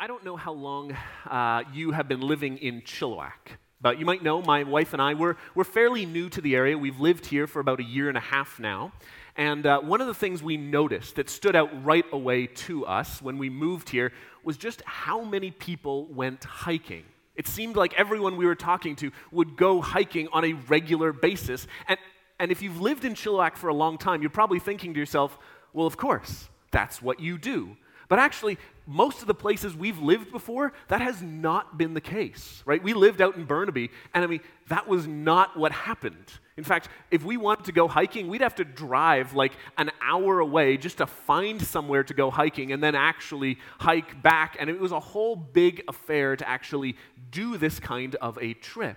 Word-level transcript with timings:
I 0.00 0.06
don't 0.06 0.24
know 0.24 0.36
how 0.36 0.52
long 0.52 0.96
uh, 1.28 1.64
you 1.72 1.90
have 1.90 2.06
been 2.06 2.20
living 2.20 2.58
in 2.58 2.82
Chilliwack, 2.82 3.56
but 3.80 3.98
you 3.98 4.06
might 4.06 4.22
know 4.22 4.40
my 4.40 4.62
wife 4.62 4.92
and 4.92 5.02
I, 5.02 5.14
we're, 5.14 5.34
we're 5.56 5.64
fairly 5.64 6.06
new 6.06 6.28
to 6.28 6.40
the 6.40 6.54
area. 6.54 6.78
We've 6.78 7.00
lived 7.00 7.26
here 7.26 7.48
for 7.48 7.58
about 7.58 7.80
a 7.80 7.82
year 7.82 8.08
and 8.08 8.16
a 8.16 8.20
half 8.20 8.60
now. 8.60 8.92
And 9.34 9.66
uh, 9.66 9.80
one 9.80 10.00
of 10.00 10.06
the 10.06 10.14
things 10.14 10.40
we 10.40 10.56
noticed 10.56 11.16
that 11.16 11.28
stood 11.28 11.56
out 11.56 11.84
right 11.84 12.04
away 12.12 12.46
to 12.46 12.86
us 12.86 13.20
when 13.20 13.38
we 13.38 13.50
moved 13.50 13.88
here 13.90 14.12
was 14.44 14.56
just 14.56 14.82
how 14.86 15.24
many 15.24 15.50
people 15.50 16.06
went 16.06 16.44
hiking. 16.44 17.02
It 17.34 17.48
seemed 17.48 17.74
like 17.74 17.92
everyone 17.94 18.36
we 18.36 18.46
were 18.46 18.54
talking 18.54 18.94
to 18.96 19.10
would 19.32 19.56
go 19.56 19.80
hiking 19.80 20.28
on 20.32 20.44
a 20.44 20.52
regular 20.52 21.12
basis. 21.12 21.66
And, 21.88 21.98
and 22.38 22.52
if 22.52 22.62
you've 22.62 22.80
lived 22.80 23.04
in 23.04 23.14
Chilliwack 23.14 23.56
for 23.56 23.66
a 23.66 23.74
long 23.74 23.98
time, 23.98 24.22
you're 24.22 24.30
probably 24.30 24.60
thinking 24.60 24.94
to 24.94 25.00
yourself, 25.00 25.36
well, 25.72 25.88
of 25.88 25.96
course, 25.96 26.48
that's 26.70 27.02
what 27.02 27.18
you 27.18 27.36
do. 27.36 27.76
But 28.08 28.18
actually, 28.18 28.58
most 28.86 29.20
of 29.20 29.26
the 29.26 29.34
places 29.34 29.76
we've 29.76 29.98
lived 29.98 30.32
before, 30.32 30.72
that 30.88 31.02
has 31.02 31.20
not 31.20 31.76
been 31.76 31.92
the 31.92 32.00
case, 32.00 32.62
right? 32.64 32.82
We 32.82 32.94
lived 32.94 33.20
out 33.20 33.36
in 33.36 33.44
Burnaby, 33.44 33.90
and 34.14 34.24
I 34.24 34.26
mean, 34.26 34.40
that 34.68 34.88
was 34.88 35.06
not 35.06 35.58
what 35.58 35.72
happened. 35.72 36.32
In 36.56 36.64
fact, 36.64 36.88
if 37.10 37.22
we 37.22 37.36
wanted 37.36 37.66
to 37.66 37.72
go 37.72 37.86
hiking, 37.86 38.28
we'd 38.28 38.40
have 38.40 38.56
to 38.56 38.64
drive 38.64 39.34
like 39.34 39.52
an 39.76 39.90
hour 40.02 40.40
away 40.40 40.76
just 40.76 40.98
to 40.98 41.06
find 41.06 41.62
somewhere 41.62 42.02
to 42.02 42.14
go 42.14 42.30
hiking 42.30 42.72
and 42.72 42.82
then 42.82 42.96
actually 42.96 43.58
hike 43.78 44.22
back. 44.22 44.56
And 44.58 44.68
it 44.68 44.80
was 44.80 44.90
a 44.90 44.98
whole 44.98 45.36
big 45.36 45.84
affair 45.86 46.34
to 46.34 46.48
actually 46.48 46.96
do 47.30 47.58
this 47.58 47.78
kind 47.78 48.16
of 48.16 48.38
a 48.42 48.54
trip. 48.54 48.96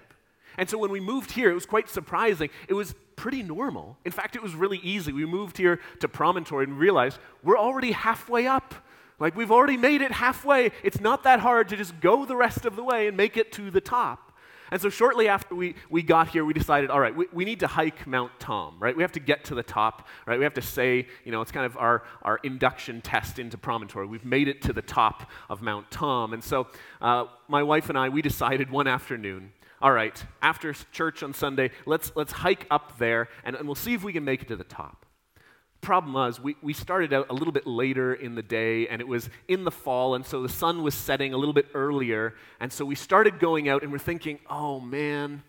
And 0.58 0.70
so 0.70 0.78
when 0.78 0.90
we 0.90 1.00
moved 1.00 1.32
here, 1.32 1.52
it 1.52 1.54
was 1.54 1.68
quite 1.68 1.88
surprising. 1.88 2.50
It 2.68 2.74
was 2.74 2.96
pretty 3.16 3.44
normal. 3.44 3.98
In 4.06 4.12
fact, 4.12 4.36
it 4.36 4.42
was 4.42 4.56
really 4.56 4.80
easy. 4.80 5.12
We 5.12 5.26
moved 5.26 5.58
here 5.58 5.80
to 6.00 6.08
Promontory 6.08 6.66
and 6.66 6.80
realized 6.80 7.20
we're 7.44 7.60
already 7.60 7.92
halfway 7.92 8.48
up. 8.48 8.74
Like 9.22 9.36
we've 9.36 9.52
already 9.52 9.78
made 9.78 10.02
it 10.02 10.12
halfway. 10.12 10.72
It's 10.84 11.00
not 11.00 11.24
that 11.24 11.40
hard 11.40 11.70
to 11.70 11.78
just 11.78 12.00
go 12.02 12.26
the 12.26 12.36
rest 12.36 12.66
of 12.66 12.76
the 12.76 12.84
way 12.84 13.08
and 13.08 13.16
make 13.16 13.38
it 13.38 13.52
to 13.54 13.70
the 13.70 13.80
top. 13.80 14.32
And 14.72 14.82
so 14.82 14.90
shortly 14.90 15.28
after 15.28 15.54
we, 15.54 15.76
we 15.90 16.02
got 16.02 16.30
here, 16.30 16.46
we 16.46 16.54
decided, 16.54 16.90
all 16.90 17.00
right, 17.00 17.16
we, 17.16 17.28
we 17.34 17.44
need 17.46 17.60
to 17.60 17.68
hike 17.68 18.08
Mount 18.08 18.32
Tom, 18.40 18.78
right? 18.80 18.96
We 18.96 19.04
have 19.04 19.12
to 19.12 19.20
get 19.20 19.44
to 19.46 19.56
the 19.56 19.64
top, 19.64 20.08
right? 20.26 20.40
We 20.40 20.46
have 20.46 20.54
to 20.56 20.62
say, 20.62 21.08
you 21.26 21.32
know, 21.32 21.42
it's 21.42 21.52
kind 21.52 21.66
of 21.66 21.78
our, 21.78 22.04
our 22.22 22.40
induction 22.44 23.02
test 23.02 23.38
into 23.38 23.58
Promontory. 23.58 24.08
We've 24.08 24.26
made 24.26 24.48
it 24.48 24.62
to 24.64 24.74
the 24.74 24.82
top 24.82 25.30
of 25.50 25.62
Mount 25.62 25.92
Tom. 25.92 26.32
And 26.34 26.44
so 26.44 26.68
uh, 27.02 27.26
my 27.50 27.64
wife 27.64 27.90
and 27.90 27.98
I, 27.98 28.10
we 28.10 28.22
decided 28.22 28.72
one 28.72 28.88
afternoon, 28.88 29.52
all 29.82 29.92
right, 29.92 30.24
after 30.42 30.74
church 30.94 31.22
on 31.22 31.34
Sunday, 31.34 31.72
let's, 31.86 32.14
let's 32.16 32.32
hike 32.32 32.66
up 32.72 32.98
there 32.98 33.28
and, 33.44 33.58
and 33.58 33.68
we'll 33.68 33.76
see 33.76 33.94
if 33.94 34.04
we 34.04 34.14
can 34.14 34.24
make 34.24 34.42
it 34.42 34.48
to 34.48 34.56
the 34.56 34.64
top 34.64 35.06
problem 35.82 36.14
was 36.14 36.40
we, 36.40 36.56
we 36.62 36.74
started 36.74 37.12
out 37.12 37.28
a 37.30 37.34
little 37.34 37.52
bit 37.52 37.66
later 37.66 38.14
in 38.14 38.36
the 38.36 38.44
day 38.44 38.88
and 38.88 39.02
it 39.02 39.08
was 39.08 39.30
in 39.48 39.64
the 39.64 39.72
fall 39.72 40.16
and 40.16 40.26
so 40.26 40.42
the 40.42 40.50
sun 40.50 40.84
was 40.84 40.94
setting 40.94 41.34
a 41.34 41.38
little 41.38 41.54
bit 41.54 41.68
earlier. 41.74 42.36
And 42.60 42.72
so 42.72 42.86
we 42.86 42.96
started 42.96 43.40
going 43.40 43.68
out 43.68 43.84
and 43.84 43.92
we're 43.92 43.98
thinking 43.98 44.40
oh 44.50 44.80
man 44.80 45.44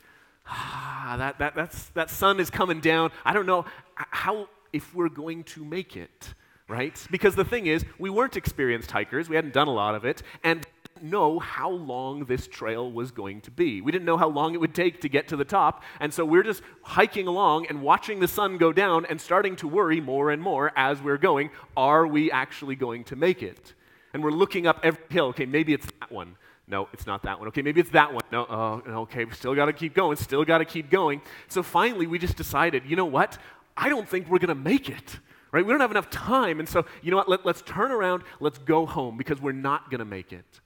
ah, 0.46 1.14
that, 1.18 1.38
that, 1.38 1.54
that's, 1.54 1.84
that 1.90 2.10
sun 2.10 2.40
is 2.40 2.50
coming 2.50 2.80
down. 2.80 3.10
I 3.24 3.32
don't 3.32 3.46
know 3.46 3.64
how 3.94 4.48
if 4.72 4.94
we're 4.94 5.08
going 5.08 5.44
to 5.44 5.64
make 5.64 5.96
it 5.96 6.34
right? 6.68 7.06
Because 7.10 7.34
the 7.34 7.44
thing 7.44 7.66
is 7.66 7.84
we 7.98 8.08
weren't 8.08 8.36
experienced 8.36 8.90
hikers. 8.90 9.28
We 9.28 9.36
hadn't 9.36 9.52
done 9.52 9.68
a 9.68 9.72
lot 9.72 9.94
of 9.94 10.06
it. 10.06 10.22
And 10.42 10.66
know 11.02 11.38
how 11.38 11.70
long 11.70 12.24
this 12.24 12.46
trail 12.46 12.90
was 12.90 13.10
going 13.10 13.40
to 13.42 13.50
be. 13.50 13.80
We 13.80 13.92
didn't 13.92 14.04
know 14.04 14.16
how 14.16 14.28
long 14.28 14.54
it 14.54 14.60
would 14.60 14.74
take 14.74 15.00
to 15.02 15.08
get 15.08 15.28
to 15.28 15.36
the 15.36 15.44
top, 15.44 15.82
and 16.00 16.12
so 16.12 16.24
we're 16.24 16.42
just 16.42 16.62
hiking 16.82 17.26
along 17.26 17.66
and 17.68 17.82
watching 17.82 18.20
the 18.20 18.28
sun 18.28 18.58
go 18.58 18.72
down 18.72 19.06
and 19.06 19.20
starting 19.20 19.56
to 19.56 19.68
worry 19.68 20.00
more 20.00 20.30
and 20.30 20.42
more 20.42 20.72
as 20.76 21.00
we're 21.00 21.18
going 21.18 21.50
are 21.76 22.06
we 22.06 22.30
actually 22.30 22.76
going 22.76 23.04
to 23.04 23.16
make 23.16 23.42
it? 23.42 23.74
And 24.14 24.22
we're 24.22 24.30
looking 24.30 24.66
up 24.66 24.80
every 24.82 25.02
hill. 25.10 25.26
Okay, 25.26 25.46
maybe 25.46 25.72
it's 25.72 25.86
that 26.00 26.12
one. 26.12 26.36
No, 26.66 26.88
it's 26.92 27.06
not 27.06 27.22
that 27.24 27.38
one. 27.38 27.48
Okay, 27.48 27.62
maybe 27.62 27.80
it's 27.80 27.90
that 27.90 28.12
one. 28.12 28.22
No, 28.30 28.46
oh, 28.48 29.00
okay, 29.02 29.24
we 29.24 29.32
still 29.32 29.54
got 29.54 29.66
to 29.66 29.72
keep 29.72 29.94
going, 29.94 30.16
still 30.16 30.44
got 30.44 30.58
to 30.58 30.64
keep 30.64 30.90
going. 30.90 31.20
So 31.48 31.62
finally, 31.62 32.06
we 32.06 32.18
just 32.18 32.36
decided, 32.36 32.84
you 32.86 32.96
know 32.96 33.06
what? 33.06 33.38
I 33.76 33.88
don't 33.88 34.08
think 34.08 34.28
we're 34.28 34.38
going 34.38 34.48
to 34.48 34.54
make 34.54 34.88
it 34.88 35.18
right? 35.52 35.64
We 35.64 35.70
don't 35.70 35.80
have 35.80 35.90
enough 35.90 36.10
time. 36.10 36.58
And 36.58 36.68
so, 36.68 36.84
you 37.02 37.10
know 37.10 37.18
what? 37.18 37.28
Let, 37.28 37.46
us 37.46 37.62
turn 37.64 37.92
around. 37.92 38.24
Let's 38.40 38.58
go 38.58 38.86
home 38.86 39.16
because 39.16 39.40
we're 39.40 39.52
not 39.52 39.90
going 39.90 40.00
to 40.00 40.04
make 40.04 40.32
it. 40.32 40.61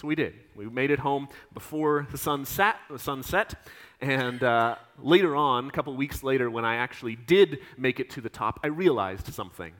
So 0.00 0.08
we 0.08 0.14
did. 0.14 0.32
We 0.56 0.66
made 0.66 0.90
it 0.90 0.98
home 0.98 1.28
before 1.52 2.06
the 2.10 2.16
sun 2.16 2.46
set, 2.46 2.76
the 2.88 2.98
sunset. 2.98 3.52
And 4.00 4.42
uh, 4.42 4.76
later 4.98 5.36
on, 5.36 5.68
a 5.68 5.70
couple 5.70 5.94
weeks 5.94 6.22
later, 6.22 6.50
when 6.50 6.64
I 6.64 6.76
actually 6.76 7.16
did 7.16 7.58
make 7.76 8.00
it 8.00 8.08
to 8.10 8.22
the 8.22 8.30
top, 8.30 8.60
I 8.64 8.68
realized 8.68 9.34
something. 9.34 9.74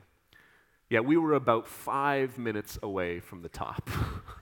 Yeah, 0.91 0.99
we 0.99 1.17
were 1.17 1.33
about 1.33 1.67
five 1.67 2.37
minutes 2.37 2.77
away 2.83 3.19
from 3.19 3.41
the 3.41 3.49
top. 3.49 3.89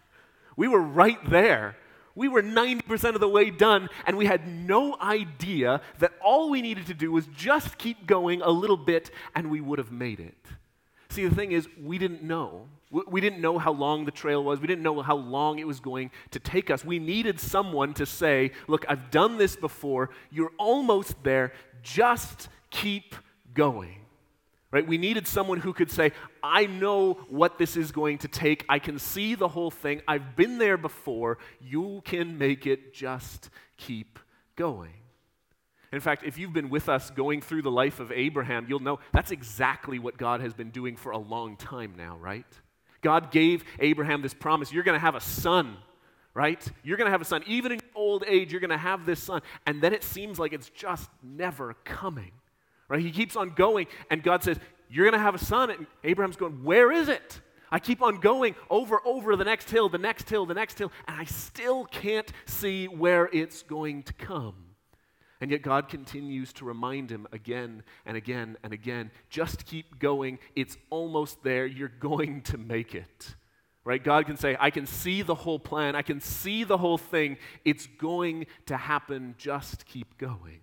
we 0.57 0.68
were 0.68 0.81
right 0.81 1.18
there. 1.29 1.78
We 2.13 2.28
were 2.28 2.44
90% 2.44 3.16
of 3.16 3.22
the 3.22 3.29
way 3.29 3.50
done, 3.50 3.88
and 4.06 4.18
we 4.18 4.25
had 4.25 4.50
no 4.50 5.00
idea 5.00 5.79
that 6.00 6.12
all 6.22 6.50
we 6.50 6.62
needed 6.62 6.88
to 6.88 6.94
do 6.94 7.09
was 7.09 7.25
just 7.28 7.78
keep 7.78 8.06
going 8.06 8.41
a 8.41 8.50
little 8.50 8.75
bit, 8.75 9.12
and 9.34 9.50
we 9.50 9.62
would 9.62 9.79
have 9.79 9.94
made 9.94 10.19
it. 10.19 10.45
See, 11.09 11.27
the 11.27 11.35
thing 11.35 11.51
is, 11.51 11.67
we 11.81 11.97
didn't 11.97 12.21
know. 12.21 12.67
We 12.91 13.21
didn't 13.21 13.41
know 13.41 13.57
how 13.59 13.71
long 13.71 14.05
the 14.05 14.11
trail 14.11 14.43
was. 14.43 14.59
We 14.59 14.67
didn't 14.67 14.83
know 14.83 15.01
how 15.01 15.15
long 15.15 15.59
it 15.59 15.67
was 15.67 15.79
going 15.79 16.11
to 16.31 16.39
take 16.39 16.69
us. 16.69 16.83
We 16.83 16.97
needed 16.99 17.39
someone 17.39 17.93
to 17.95 18.05
say, 18.05 18.51
Look, 18.67 18.85
I've 18.87 19.11
done 19.11 19.37
this 19.37 19.55
before. 19.55 20.09
You're 20.31 20.51
almost 20.57 21.23
there. 21.23 21.53
Just 21.83 22.49
keep 22.71 23.15
going. 23.53 23.95
Right? 24.71 24.87
We 24.87 24.99
needed 24.99 25.27
someone 25.27 25.59
who 25.59 25.73
could 25.73 25.89
say, 25.89 26.11
I 26.43 26.67
know 26.67 27.13
what 27.29 27.57
this 27.57 27.75
is 27.75 27.91
going 27.91 28.19
to 28.19 28.27
take. 28.27 28.65
I 28.69 28.77
can 28.77 28.99
see 28.99 29.33
the 29.33 29.47
whole 29.47 29.71
thing. 29.71 30.01
I've 30.07 30.35
been 30.35 30.59
there 30.59 30.77
before. 30.77 31.39
You 31.59 32.01
can 32.05 32.37
make 32.37 32.67
it. 32.67 32.93
Just 32.93 33.49
keep 33.77 34.19
going. 34.55 34.98
In 35.91 36.00
fact, 36.00 36.23
if 36.23 36.38
you've 36.38 36.53
been 36.53 36.69
with 36.69 36.88
us 36.88 37.09
going 37.09 37.41
through 37.41 37.63
the 37.63 37.72
life 37.72 38.00
of 38.00 38.11
Abraham, 38.11 38.67
you'll 38.69 38.79
know 38.79 39.00
that's 39.11 39.31
exactly 39.31 39.97
what 39.97 40.17
God 40.17 40.41
has 40.41 40.53
been 40.53 40.69
doing 40.69 40.95
for 40.95 41.11
a 41.11 41.17
long 41.17 41.57
time 41.57 41.95
now, 41.97 42.17
right? 42.17 42.45
God 43.01 43.31
gave 43.31 43.63
Abraham 43.79 44.22
this 44.22 44.33
promise 44.33 44.72
you're 44.72 44.83
going 44.83 44.97
to 44.97 45.00
have 45.00 45.16
a 45.16 45.22
son, 45.22 45.77
right? 46.33 46.63
You're 46.83 46.97
going 46.97 47.07
to 47.07 47.11
have 47.11 47.22
a 47.22 47.25
son. 47.25 47.44
Even 47.47 47.72
in 47.72 47.79
old 47.95 48.23
age, 48.27 48.51
you're 48.51 48.61
going 48.61 48.69
to 48.69 48.77
have 48.77 49.05
this 49.05 49.22
son. 49.22 49.41
And 49.66 49.81
then 49.81 49.94
it 49.94 50.03
seems 50.03 50.38
like 50.38 50.53
it's 50.53 50.69
just 50.69 51.09
never 51.23 51.73
coming, 51.85 52.31
right? 52.88 53.01
He 53.01 53.11
keeps 53.11 53.35
on 53.35 53.50
going, 53.50 53.88
and 54.11 54.21
God 54.21 54.44
says, 54.44 54.59
You're 54.89 55.06
going 55.06 55.19
to 55.19 55.23
have 55.23 55.35
a 55.35 55.44
son. 55.44 55.71
And 55.71 55.88
Abraham's 56.03 56.35
going, 56.35 56.63
Where 56.63 56.91
is 56.91 57.09
it? 57.09 57.41
I 57.71 57.79
keep 57.79 58.01
on 58.01 58.19
going 58.19 58.56
over, 58.69 59.00
over 59.06 59.35
the 59.35 59.44
next 59.44 59.69
hill, 59.69 59.89
the 59.89 60.00
next 60.00 60.29
hill, 60.29 60.45
the 60.45 60.56
next 60.56 60.77
hill, 60.77 60.91
and 61.07 61.19
I 61.19 61.25
still 61.25 61.85
can't 61.85 62.31
see 62.45 62.88
where 62.88 63.29
it's 63.31 63.61
going 63.61 64.03
to 64.03 64.13
come. 64.13 64.69
And 65.41 65.51
yet 65.51 65.61
God 65.61 65.88
continues 65.88 66.51
to 66.53 66.66
remind 66.66 67.09
him 67.09 67.25
again 67.31 67.83
and 68.05 68.17
again 68.17 68.57
and 68.61 68.73
again 68.73 69.11
just 69.29 69.66
keep 69.66 70.00
going. 70.00 70.39
It's 70.55 70.77
almost 70.89 71.44
there. 71.44 71.66
You're 71.66 71.88
going 71.88 72.41
to 72.44 72.57
make 72.57 72.94
it. 72.94 73.35
Right? 73.85 74.03
God 74.03 74.25
can 74.25 74.38
say, 74.38 74.57
I 74.59 74.69
can 74.69 74.85
see 74.85 75.22
the 75.22 75.35
whole 75.35 75.57
plan. 75.57 75.95
I 75.95 76.01
can 76.01 76.19
see 76.19 76.63
the 76.63 76.77
whole 76.77 76.97
thing. 76.97 77.38
It's 77.63 77.88
going 77.88 78.47
to 78.66 78.77
happen. 78.77 79.35
Just 79.38 79.85
keep 79.85 80.17
going. 80.17 80.59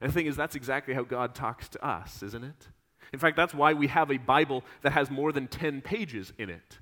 And 0.00 0.10
the 0.10 0.14
thing 0.14 0.26
is, 0.26 0.36
that's 0.36 0.54
exactly 0.54 0.94
how 0.94 1.02
God 1.02 1.34
talks 1.34 1.68
to 1.70 1.86
us, 1.86 2.22
isn't 2.22 2.44
it? 2.44 2.68
In 3.12 3.18
fact, 3.18 3.36
that's 3.36 3.52
why 3.52 3.74
we 3.74 3.88
have 3.88 4.10
a 4.10 4.16
Bible 4.16 4.64
that 4.82 4.92
has 4.92 5.10
more 5.10 5.32
than 5.32 5.48
10 5.48 5.80
pages 5.80 6.32
in 6.38 6.48
it. 6.48 6.78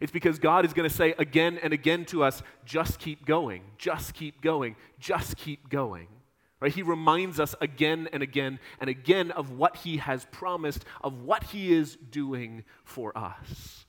It's 0.00 0.12
because 0.12 0.38
God 0.38 0.64
is 0.64 0.72
going 0.72 0.88
to 0.88 0.94
say 0.94 1.14
again 1.18 1.58
and 1.62 1.72
again 1.72 2.04
to 2.06 2.24
us, 2.24 2.42
just 2.64 2.98
keep 2.98 3.24
going, 3.24 3.62
just 3.78 4.14
keep 4.14 4.40
going, 4.40 4.76
just 4.98 5.36
keep 5.36 5.68
going. 5.68 6.08
Right? 6.60 6.72
He 6.72 6.82
reminds 6.82 7.38
us 7.38 7.54
again 7.60 8.08
and 8.12 8.22
again 8.22 8.58
and 8.80 8.90
again 8.90 9.30
of 9.30 9.52
what 9.52 9.76
he 9.76 9.98
has 9.98 10.26
promised, 10.32 10.84
of 11.02 11.22
what 11.22 11.44
he 11.44 11.72
is 11.72 11.96
doing 12.10 12.64
for 12.84 13.16
us. 13.16 13.86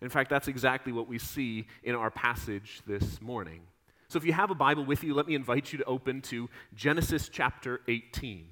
In 0.00 0.08
fact, 0.08 0.30
that's 0.30 0.48
exactly 0.48 0.92
what 0.92 1.08
we 1.08 1.18
see 1.18 1.66
in 1.82 1.94
our 1.94 2.10
passage 2.10 2.82
this 2.86 3.20
morning. 3.20 3.60
So 4.08 4.16
if 4.16 4.24
you 4.24 4.32
have 4.32 4.50
a 4.50 4.54
Bible 4.54 4.84
with 4.84 5.04
you, 5.04 5.14
let 5.14 5.26
me 5.26 5.34
invite 5.34 5.72
you 5.72 5.78
to 5.78 5.84
open 5.84 6.22
to 6.22 6.48
Genesis 6.74 7.28
chapter 7.28 7.80
18. 7.88 8.46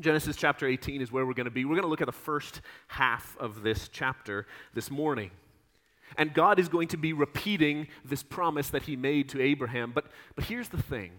Genesis 0.00 0.36
chapter 0.36 0.66
18 0.66 1.02
is 1.02 1.12
where 1.12 1.26
we're 1.26 1.34
going 1.34 1.44
to 1.44 1.50
be. 1.50 1.64
We're 1.64 1.74
going 1.74 1.82
to 1.82 1.88
look 1.88 2.00
at 2.00 2.06
the 2.06 2.12
first 2.12 2.60
half 2.88 3.36
of 3.38 3.62
this 3.62 3.88
chapter 3.88 4.46
this 4.72 4.90
morning. 4.90 5.30
And 6.16 6.32
God 6.32 6.58
is 6.58 6.68
going 6.68 6.88
to 6.88 6.96
be 6.96 7.12
repeating 7.12 7.88
this 8.04 8.22
promise 8.22 8.70
that 8.70 8.84
he 8.84 8.96
made 8.96 9.28
to 9.30 9.40
Abraham. 9.40 9.92
But, 9.92 10.06
but 10.34 10.44
here's 10.44 10.68
the 10.68 10.82
thing 10.82 11.12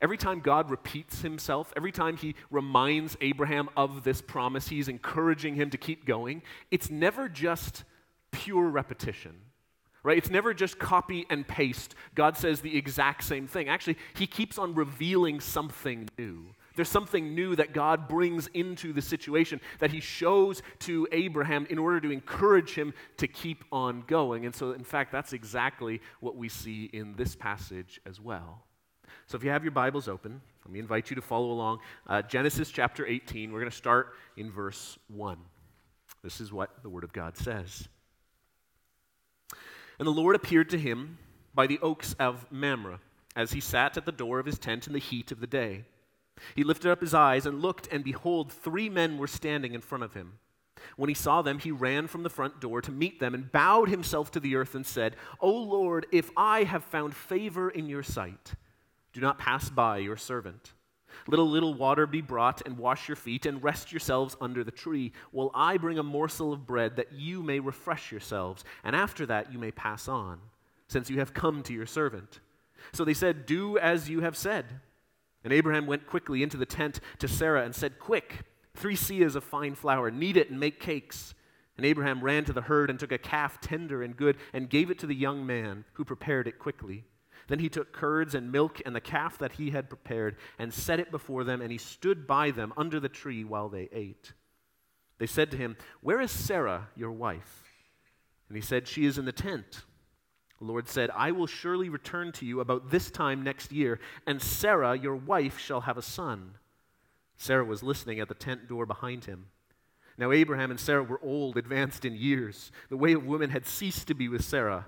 Every 0.00 0.16
time 0.16 0.40
God 0.40 0.70
repeats 0.70 1.22
himself, 1.22 1.72
every 1.76 1.92
time 1.92 2.16
he 2.16 2.34
reminds 2.50 3.16
Abraham 3.20 3.68
of 3.76 4.04
this 4.04 4.20
promise, 4.20 4.68
he's 4.68 4.88
encouraging 4.88 5.54
him 5.54 5.70
to 5.70 5.78
keep 5.78 6.04
going. 6.04 6.42
It's 6.70 6.90
never 6.90 7.28
just 7.28 7.84
pure 8.30 8.68
repetition, 8.68 9.34
right? 10.02 10.18
It's 10.18 10.30
never 10.30 10.54
just 10.54 10.78
copy 10.78 11.26
and 11.30 11.46
paste. 11.46 11.94
God 12.14 12.36
says 12.36 12.60
the 12.60 12.76
exact 12.76 13.24
same 13.24 13.46
thing. 13.46 13.68
Actually, 13.68 13.98
he 14.14 14.26
keeps 14.26 14.58
on 14.58 14.74
revealing 14.74 15.40
something 15.40 16.08
new. 16.18 16.46
There's 16.76 16.88
something 16.88 17.34
new 17.34 17.54
that 17.56 17.72
God 17.72 18.08
brings 18.08 18.48
into 18.48 18.92
the 18.92 19.02
situation 19.02 19.60
that 19.78 19.92
he 19.92 20.00
shows 20.00 20.60
to 20.80 21.06
Abraham 21.12 21.66
in 21.70 21.78
order 21.78 22.00
to 22.00 22.10
encourage 22.10 22.74
him 22.74 22.92
to 23.18 23.28
keep 23.28 23.64
on 23.70 24.02
going. 24.08 24.44
And 24.44 24.54
so, 24.54 24.72
in 24.72 24.82
fact, 24.82 25.12
that's 25.12 25.32
exactly 25.32 26.00
what 26.18 26.36
we 26.36 26.48
see 26.48 26.90
in 26.92 27.14
this 27.14 27.36
passage 27.36 28.00
as 28.04 28.20
well. 28.20 28.64
So, 29.26 29.36
if 29.36 29.44
you 29.44 29.50
have 29.50 29.64
your 29.64 29.72
Bibles 29.72 30.06
open, 30.06 30.40
let 30.64 30.72
me 30.72 30.78
invite 30.78 31.10
you 31.10 31.16
to 31.16 31.22
follow 31.22 31.50
along. 31.50 31.80
Uh, 32.06 32.22
Genesis 32.22 32.70
chapter 32.70 33.06
18, 33.06 33.52
we're 33.52 33.60
going 33.60 33.70
to 33.70 33.76
start 33.76 34.14
in 34.36 34.50
verse 34.50 34.98
1. 35.08 35.38
This 36.22 36.40
is 36.40 36.52
what 36.52 36.82
the 36.82 36.88
Word 36.88 37.04
of 37.04 37.12
God 37.12 37.36
says. 37.36 37.88
And 39.98 40.06
the 40.06 40.12
Lord 40.12 40.36
appeared 40.36 40.70
to 40.70 40.78
him 40.78 41.18
by 41.54 41.66
the 41.66 41.78
oaks 41.80 42.14
of 42.18 42.50
Mamre 42.50 43.00
as 43.36 43.52
he 43.52 43.60
sat 43.60 43.96
at 43.96 44.04
the 44.04 44.12
door 44.12 44.38
of 44.38 44.46
his 44.46 44.58
tent 44.58 44.86
in 44.86 44.92
the 44.92 44.98
heat 44.98 45.32
of 45.32 45.40
the 45.40 45.46
day. 45.46 45.84
He 46.54 46.64
lifted 46.64 46.90
up 46.90 47.00
his 47.00 47.14
eyes 47.14 47.46
and 47.46 47.62
looked, 47.62 47.88
and 47.92 48.04
behold, 48.04 48.52
three 48.52 48.88
men 48.88 49.18
were 49.18 49.26
standing 49.26 49.74
in 49.74 49.80
front 49.80 50.04
of 50.04 50.14
him. 50.14 50.34
When 50.96 51.08
he 51.08 51.14
saw 51.14 51.42
them, 51.42 51.58
he 51.58 51.70
ran 51.70 52.08
from 52.08 52.24
the 52.24 52.30
front 52.30 52.60
door 52.60 52.82
to 52.82 52.90
meet 52.90 53.20
them 53.20 53.34
and 53.34 53.50
bowed 53.50 53.88
himself 53.88 54.30
to 54.32 54.40
the 54.40 54.56
earth 54.56 54.74
and 54.74 54.84
said, 54.84 55.16
O 55.40 55.50
Lord, 55.50 56.06
if 56.12 56.30
I 56.36 56.64
have 56.64 56.84
found 56.84 57.14
favor 57.14 57.70
in 57.70 57.88
your 57.88 58.02
sight, 58.02 58.54
do 59.14 59.20
not 59.20 59.38
pass 59.38 59.70
by 59.70 59.98
your 59.98 60.16
servant. 60.16 60.72
Let 61.28 61.38
a 61.38 61.42
little 61.42 61.72
water 61.72 62.06
be 62.06 62.20
brought 62.20 62.62
and 62.66 62.76
wash 62.76 63.08
your 63.08 63.16
feet 63.16 63.46
and 63.46 63.62
rest 63.62 63.92
yourselves 63.92 64.36
under 64.40 64.64
the 64.64 64.72
tree, 64.72 65.12
while 65.30 65.52
I 65.54 65.78
bring 65.78 65.98
a 65.98 66.02
morsel 66.02 66.52
of 66.52 66.66
bread 66.66 66.96
that 66.96 67.12
you 67.12 67.42
may 67.42 67.60
refresh 67.60 68.10
yourselves, 68.10 68.64
and 68.82 68.96
after 68.96 69.24
that 69.26 69.52
you 69.52 69.58
may 69.58 69.70
pass 69.70 70.08
on, 70.08 70.40
since 70.88 71.08
you 71.08 71.20
have 71.20 71.32
come 71.32 71.62
to 71.62 71.72
your 71.72 71.86
servant. 71.86 72.40
So 72.92 73.04
they 73.04 73.14
said, 73.14 73.46
Do 73.46 73.78
as 73.78 74.10
you 74.10 74.20
have 74.20 74.36
said. 74.36 74.66
And 75.44 75.52
Abraham 75.52 75.86
went 75.86 76.06
quickly 76.06 76.42
into 76.42 76.56
the 76.56 76.66
tent 76.66 77.00
to 77.20 77.28
Sarah 77.28 77.64
and 77.64 77.74
said, 77.74 78.00
Quick, 78.00 78.40
three 78.74 78.96
seahs 78.96 79.36
of 79.36 79.44
fine 79.44 79.76
flour, 79.76 80.10
knead 80.10 80.36
it 80.36 80.50
and 80.50 80.58
make 80.58 80.80
cakes. 80.80 81.34
And 81.76 81.86
Abraham 81.86 82.22
ran 82.22 82.44
to 82.46 82.52
the 82.52 82.62
herd 82.62 82.90
and 82.90 82.98
took 82.98 83.12
a 83.12 83.18
calf 83.18 83.60
tender 83.60 84.02
and 84.02 84.16
good 84.16 84.36
and 84.52 84.68
gave 84.68 84.90
it 84.90 84.98
to 85.00 85.06
the 85.06 85.14
young 85.14 85.46
man, 85.46 85.84
who 85.94 86.04
prepared 86.04 86.48
it 86.48 86.58
quickly. 86.58 87.04
Then 87.48 87.58
he 87.58 87.68
took 87.68 87.92
curds 87.92 88.34
and 88.34 88.50
milk 88.50 88.80
and 88.86 88.96
the 88.96 89.00
calf 89.00 89.38
that 89.38 89.52
he 89.52 89.70
had 89.70 89.88
prepared 89.88 90.36
and 90.58 90.72
set 90.72 91.00
it 91.00 91.10
before 91.10 91.44
them, 91.44 91.60
and 91.60 91.70
he 91.70 91.78
stood 91.78 92.26
by 92.26 92.50
them 92.50 92.72
under 92.76 92.98
the 93.00 93.08
tree 93.08 93.44
while 93.44 93.68
they 93.68 93.88
ate. 93.92 94.32
They 95.18 95.26
said 95.26 95.50
to 95.50 95.56
him, 95.56 95.76
Where 96.00 96.20
is 96.20 96.30
Sarah, 96.30 96.88
your 96.96 97.12
wife? 97.12 97.64
And 98.48 98.56
he 98.56 98.62
said, 98.62 98.88
She 98.88 99.04
is 99.04 99.18
in 99.18 99.24
the 99.24 99.32
tent. 99.32 99.84
The 100.58 100.64
Lord 100.64 100.88
said, 100.88 101.10
I 101.10 101.32
will 101.32 101.46
surely 101.46 101.88
return 101.88 102.32
to 102.32 102.46
you 102.46 102.60
about 102.60 102.90
this 102.90 103.10
time 103.10 103.42
next 103.42 103.72
year, 103.72 104.00
and 104.26 104.40
Sarah, 104.40 104.96
your 104.96 105.16
wife, 105.16 105.58
shall 105.58 105.82
have 105.82 105.98
a 105.98 106.02
son. 106.02 106.54
Sarah 107.36 107.64
was 107.64 107.82
listening 107.82 108.20
at 108.20 108.28
the 108.28 108.34
tent 108.34 108.68
door 108.68 108.86
behind 108.86 109.24
him. 109.24 109.46
Now, 110.16 110.30
Abraham 110.30 110.70
and 110.70 110.78
Sarah 110.78 111.02
were 111.02 111.20
old, 111.22 111.56
advanced 111.56 112.04
in 112.04 112.14
years. 112.14 112.70
The 112.88 112.96
way 112.96 113.12
of 113.12 113.26
women 113.26 113.50
had 113.50 113.66
ceased 113.66 114.06
to 114.08 114.14
be 114.14 114.28
with 114.28 114.44
Sarah. 114.44 114.86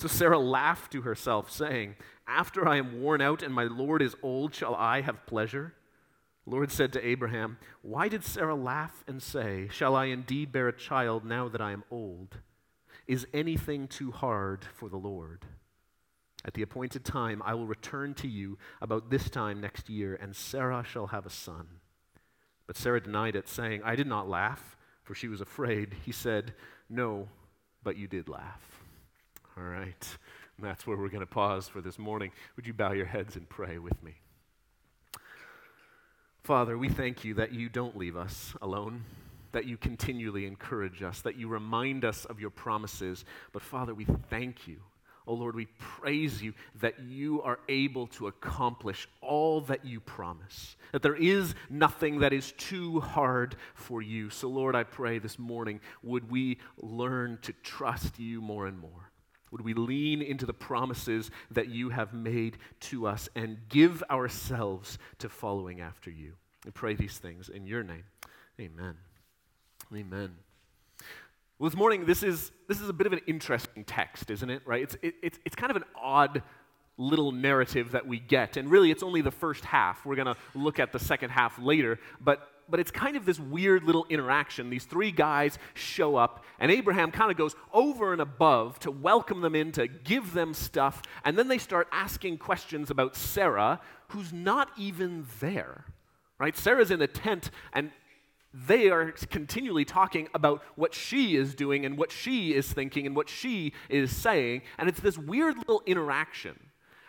So 0.00 0.08
Sarah 0.08 0.38
laughed 0.38 0.92
to 0.92 1.02
herself, 1.02 1.50
saying, 1.50 1.94
After 2.26 2.66
I 2.66 2.78
am 2.78 3.02
worn 3.02 3.20
out 3.20 3.42
and 3.42 3.52
my 3.52 3.64
Lord 3.64 4.00
is 4.00 4.16
old, 4.22 4.54
shall 4.54 4.74
I 4.74 5.02
have 5.02 5.26
pleasure? 5.26 5.74
The 6.46 6.50
Lord 6.52 6.72
said 6.72 6.94
to 6.94 7.06
Abraham, 7.06 7.58
Why 7.82 8.08
did 8.08 8.24
Sarah 8.24 8.54
laugh 8.54 9.04
and 9.06 9.22
say, 9.22 9.68
Shall 9.70 9.94
I 9.94 10.06
indeed 10.06 10.52
bear 10.52 10.68
a 10.68 10.72
child 10.72 11.26
now 11.26 11.50
that 11.50 11.60
I 11.60 11.72
am 11.72 11.84
old? 11.90 12.38
Is 13.06 13.26
anything 13.34 13.88
too 13.88 14.10
hard 14.10 14.64
for 14.74 14.88
the 14.88 14.96
Lord? 14.96 15.44
At 16.46 16.54
the 16.54 16.62
appointed 16.62 17.04
time, 17.04 17.42
I 17.44 17.52
will 17.52 17.66
return 17.66 18.14
to 18.14 18.26
you 18.26 18.56
about 18.80 19.10
this 19.10 19.28
time 19.28 19.60
next 19.60 19.90
year, 19.90 20.14
and 20.14 20.34
Sarah 20.34 20.82
shall 20.82 21.08
have 21.08 21.26
a 21.26 21.30
son. 21.30 21.66
But 22.66 22.78
Sarah 22.78 23.02
denied 23.02 23.36
it, 23.36 23.50
saying, 23.50 23.82
I 23.84 23.96
did 23.96 24.06
not 24.06 24.30
laugh, 24.30 24.78
for 25.02 25.14
she 25.14 25.28
was 25.28 25.42
afraid. 25.42 25.94
He 26.06 26.12
said, 26.12 26.54
No, 26.88 27.28
but 27.82 27.98
you 27.98 28.08
did 28.08 28.30
laugh. 28.30 28.80
All 29.60 29.66
right. 29.66 30.18
And 30.56 30.66
that's 30.66 30.86
where 30.86 30.96
we're 30.96 31.08
going 31.08 31.20
to 31.20 31.26
pause 31.26 31.68
for 31.68 31.82
this 31.82 31.98
morning. 31.98 32.32
Would 32.56 32.66
you 32.66 32.72
bow 32.72 32.92
your 32.92 33.06
heads 33.06 33.36
and 33.36 33.46
pray 33.48 33.78
with 33.78 34.02
me? 34.02 34.14
Father, 36.42 36.78
we 36.78 36.88
thank 36.88 37.24
you 37.24 37.34
that 37.34 37.52
you 37.52 37.68
don't 37.68 37.96
leave 37.96 38.16
us 38.16 38.54
alone 38.62 39.04
that 39.52 39.66
you 39.66 39.76
continually 39.76 40.46
encourage 40.46 41.02
us, 41.02 41.20
that 41.22 41.36
you 41.36 41.48
remind 41.48 42.04
us 42.04 42.24
of 42.24 42.40
your 42.40 42.50
promises. 42.50 43.24
But 43.52 43.62
Father, 43.62 43.94
we 43.94 44.06
thank 44.28 44.68
you. 44.68 44.78
Oh 45.26 45.34
Lord, 45.34 45.54
we 45.54 45.66
praise 45.78 46.42
you 46.42 46.54
that 46.80 46.98
you 47.00 47.42
are 47.42 47.60
able 47.68 48.06
to 48.08 48.26
accomplish 48.26 49.06
all 49.20 49.60
that 49.62 49.84
you 49.84 50.00
promise, 50.00 50.76
that 50.92 51.02
there 51.02 51.14
is 51.14 51.54
nothing 51.68 52.20
that 52.20 52.32
is 52.32 52.52
too 52.52 53.00
hard 53.00 53.54
for 53.74 54.02
you. 54.02 54.30
So, 54.30 54.48
Lord, 54.48 54.74
I 54.74 54.82
pray 54.82 55.18
this 55.18 55.38
morning, 55.38 55.80
would 56.02 56.30
we 56.30 56.58
learn 56.78 57.38
to 57.42 57.52
trust 57.62 58.18
you 58.18 58.40
more 58.40 58.66
and 58.66 58.78
more? 58.78 59.09
Would 59.50 59.62
we 59.62 59.74
lean 59.74 60.22
into 60.22 60.46
the 60.46 60.52
promises 60.52 61.30
that 61.50 61.68
you 61.68 61.90
have 61.90 62.12
made 62.14 62.58
to 62.80 63.06
us 63.06 63.28
and 63.34 63.58
give 63.68 64.02
ourselves 64.10 64.98
to 65.18 65.28
following 65.28 65.80
after 65.80 66.10
you? 66.10 66.34
We 66.64 66.70
pray 66.70 66.94
these 66.94 67.18
things 67.18 67.48
in 67.48 67.66
your 67.66 67.82
name. 67.82 68.04
Amen. 68.60 68.96
Amen. 69.94 70.36
Well, 71.58 71.68
this 71.68 71.76
morning, 71.76 72.06
this 72.06 72.22
is, 72.22 72.52
this 72.68 72.80
is 72.80 72.88
a 72.88 72.92
bit 72.92 73.06
of 73.06 73.12
an 73.12 73.20
interesting 73.26 73.84
text, 73.84 74.30
isn't 74.30 74.48
it? 74.48 74.62
Right? 74.64 74.82
It's, 74.82 74.96
it, 75.02 75.14
it's, 75.22 75.38
it's 75.44 75.56
kind 75.56 75.70
of 75.70 75.76
an 75.76 75.84
odd 75.94 76.42
little 76.96 77.32
narrative 77.32 77.92
that 77.92 78.06
we 78.06 78.18
get. 78.18 78.56
And 78.56 78.70
really, 78.70 78.90
it's 78.90 79.02
only 79.02 79.22
the 79.22 79.30
first 79.30 79.64
half. 79.64 80.04
We're 80.04 80.16
going 80.16 80.26
to 80.26 80.36
look 80.54 80.78
at 80.78 80.92
the 80.92 80.98
second 80.98 81.30
half 81.30 81.58
later. 81.58 81.98
But, 82.20 82.49
but 82.70 82.80
it's 82.80 82.90
kind 82.90 83.16
of 83.16 83.24
this 83.24 83.40
weird 83.40 83.84
little 83.84 84.06
interaction. 84.08 84.70
These 84.70 84.84
three 84.84 85.10
guys 85.10 85.58
show 85.74 86.16
up, 86.16 86.44
and 86.58 86.70
Abraham 86.70 87.10
kind 87.10 87.30
of 87.30 87.36
goes 87.36 87.54
over 87.72 88.12
and 88.12 88.20
above 88.20 88.78
to 88.80 88.90
welcome 88.90 89.40
them 89.40 89.54
in, 89.54 89.72
to 89.72 89.88
give 89.88 90.32
them 90.32 90.54
stuff. 90.54 91.02
And 91.24 91.38
then 91.38 91.48
they 91.48 91.58
start 91.58 91.88
asking 91.92 92.38
questions 92.38 92.90
about 92.90 93.16
Sarah, 93.16 93.80
who's 94.08 94.32
not 94.32 94.70
even 94.76 95.26
there. 95.40 95.84
Right? 96.38 96.56
Sarah's 96.56 96.90
in 96.90 97.02
a 97.02 97.06
tent, 97.06 97.50
and 97.72 97.90
they 98.52 98.90
are 98.90 99.12
continually 99.12 99.84
talking 99.84 100.28
about 100.34 100.62
what 100.74 100.94
she 100.94 101.36
is 101.36 101.54
doing 101.54 101.84
and 101.84 101.96
what 101.96 102.10
she 102.10 102.54
is 102.54 102.72
thinking 102.72 103.06
and 103.06 103.14
what 103.14 103.28
she 103.28 103.72
is 103.88 104.14
saying. 104.14 104.62
And 104.78 104.88
it's 104.88 105.00
this 105.00 105.18
weird 105.18 105.56
little 105.56 105.82
interaction. 105.86 106.58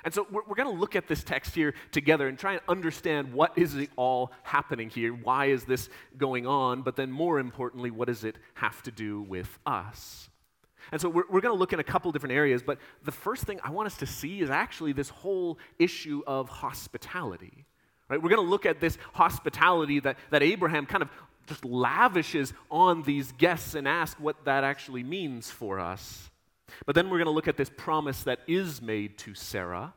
And 0.03 0.13
so 0.13 0.25
we're, 0.31 0.41
we're 0.47 0.55
going 0.55 0.73
to 0.73 0.79
look 0.79 0.95
at 0.95 1.07
this 1.07 1.23
text 1.23 1.53
here 1.53 1.73
together 1.91 2.27
and 2.27 2.37
try 2.37 2.53
and 2.53 2.61
understand 2.67 3.33
what 3.33 3.57
is 3.57 3.87
all 3.95 4.31
happening 4.43 4.89
here. 4.89 5.13
Why 5.13 5.47
is 5.47 5.63
this 5.65 5.89
going 6.17 6.47
on? 6.47 6.81
But 6.81 6.95
then, 6.95 7.11
more 7.11 7.39
importantly, 7.39 7.91
what 7.91 8.07
does 8.07 8.23
it 8.23 8.37
have 8.55 8.81
to 8.83 8.91
do 8.91 9.21
with 9.21 9.59
us? 9.65 10.29
And 10.91 10.99
so 10.99 11.09
we're, 11.09 11.23
we're 11.29 11.41
going 11.41 11.53
to 11.53 11.59
look 11.59 11.73
in 11.73 11.79
a 11.79 11.83
couple 11.83 12.11
different 12.11 12.33
areas. 12.33 12.63
But 12.63 12.79
the 13.03 13.11
first 13.11 13.43
thing 13.43 13.59
I 13.63 13.71
want 13.71 13.87
us 13.87 13.97
to 13.97 14.05
see 14.07 14.41
is 14.41 14.49
actually 14.49 14.93
this 14.93 15.09
whole 15.09 15.59
issue 15.77 16.23
of 16.25 16.49
hospitality. 16.49 17.65
Right? 18.09 18.21
We're 18.21 18.29
going 18.29 18.43
to 18.43 18.49
look 18.49 18.65
at 18.65 18.81
this 18.81 18.97
hospitality 19.13 19.99
that, 20.01 20.17
that 20.31 20.41
Abraham 20.41 20.85
kind 20.85 21.03
of 21.03 21.09
just 21.47 21.63
lavishes 21.63 22.53
on 22.69 23.03
these 23.03 23.31
guests 23.33 23.75
and 23.75 23.87
ask 23.87 24.19
what 24.19 24.45
that 24.45 24.63
actually 24.63 25.03
means 25.03 25.49
for 25.49 25.79
us. 25.79 26.30
But 26.85 26.95
then 26.95 27.09
we're 27.09 27.17
going 27.17 27.25
to 27.25 27.31
look 27.31 27.47
at 27.47 27.57
this 27.57 27.71
promise 27.75 28.23
that 28.23 28.39
is 28.47 28.81
made 28.81 29.17
to 29.19 29.33
Sarah, 29.33 29.93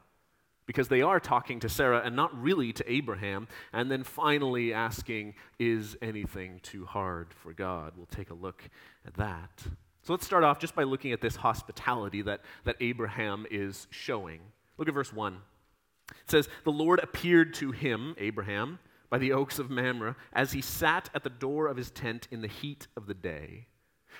because 0.67 0.89
they 0.89 1.03
are 1.03 1.21
talking 1.21 1.61
to 1.61 1.69
Sarah 1.69 2.03
and 2.05 2.17
not 2.17 2.41
really 2.41 2.73
to 2.73 2.91
Abraham. 2.91 3.49
And 3.73 3.91
then 3.91 4.03
finally 4.03 4.73
asking, 4.73 5.35
Is 5.59 5.97
anything 6.01 6.61
too 6.63 6.85
hard 6.85 7.35
for 7.35 7.53
God? 7.53 7.93
We'll 7.97 8.07
take 8.07 8.31
a 8.31 8.35
look 8.35 8.63
at 9.07 9.15
that. 9.15 9.63
So 10.03 10.13
let's 10.13 10.27
start 10.27 10.45
off 10.45 10.59
just 10.59 10.75
by 10.75 10.83
looking 10.83 11.13
at 11.13 11.21
this 11.21 11.37
hospitality 11.37 12.23
that, 12.23 12.43
that 12.65 12.77
Abraham 12.81 13.47
is 13.51 13.87
showing. 13.91 14.41
Look 14.77 14.89
at 14.89 14.95
verse 14.95 15.13
1. 15.13 15.39
It 16.11 16.31
says, 16.31 16.49
The 16.65 16.73
Lord 16.73 17.01
appeared 17.03 17.55
to 17.55 17.71
him, 17.71 18.15
Abraham, 18.19 18.79
by 19.09 19.19
the 19.19 19.33
oaks 19.33 19.59
of 19.59 19.71
Mamre 19.71 20.17
as 20.33 20.53
he 20.53 20.61
sat 20.61 21.09
at 21.15 21.25
the 21.25 21.31
door 21.31 21.69
of 21.69 21.77
his 21.77 21.91
tent 21.91 22.29
in 22.31 22.43
the 22.43 22.49
heat 22.49 22.87
of 22.97 23.07
the 23.07 23.15
day. 23.15 23.67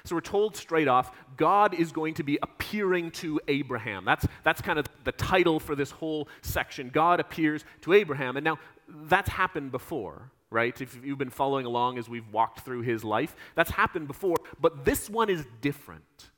So 0.07 0.15
we're 0.15 0.21
told 0.21 0.55
straight 0.55 0.87
off, 0.87 1.17
God 1.39 1.73
is 1.73 1.91
going 1.91 2.15
to 2.15 2.23
be 2.23 2.39
appearing 2.43 3.11
to 3.13 3.41
Abraham. 3.49 4.05
That's, 4.05 4.27
that's 4.43 4.61
kind 4.61 4.79
of 4.79 4.87
the 5.05 5.13
title 5.13 5.59
for 5.59 5.75
this 5.75 5.91
whole 5.91 6.29
section. 6.43 6.91
God 6.91 7.21
appears 7.21 7.65
to 7.83 7.95
Abraham. 7.95 8.37
And 8.37 8.45
now, 8.45 8.59
that's 8.87 9.31
happened 9.31 9.73
before, 9.73 10.31
right? 10.51 10.79
If 10.79 11.03
you've 11.03 11.17
been 11.17 11.31
following 11.31 11.65
along 11.65 11.97
as 11.97 12.07
we've 12.07 12.29
walked 12.31 12.61
through 12.61 12.83
his 12.83 13.03
life, 13.03 13.35
that's 13.55 13.71
happened 13.71 14.07
before. 14.07 14.37
But 14.61 14.85
this 14.85 15.09
one 15.09 15.31
is 15.31 15.47
different, 15.63 16.31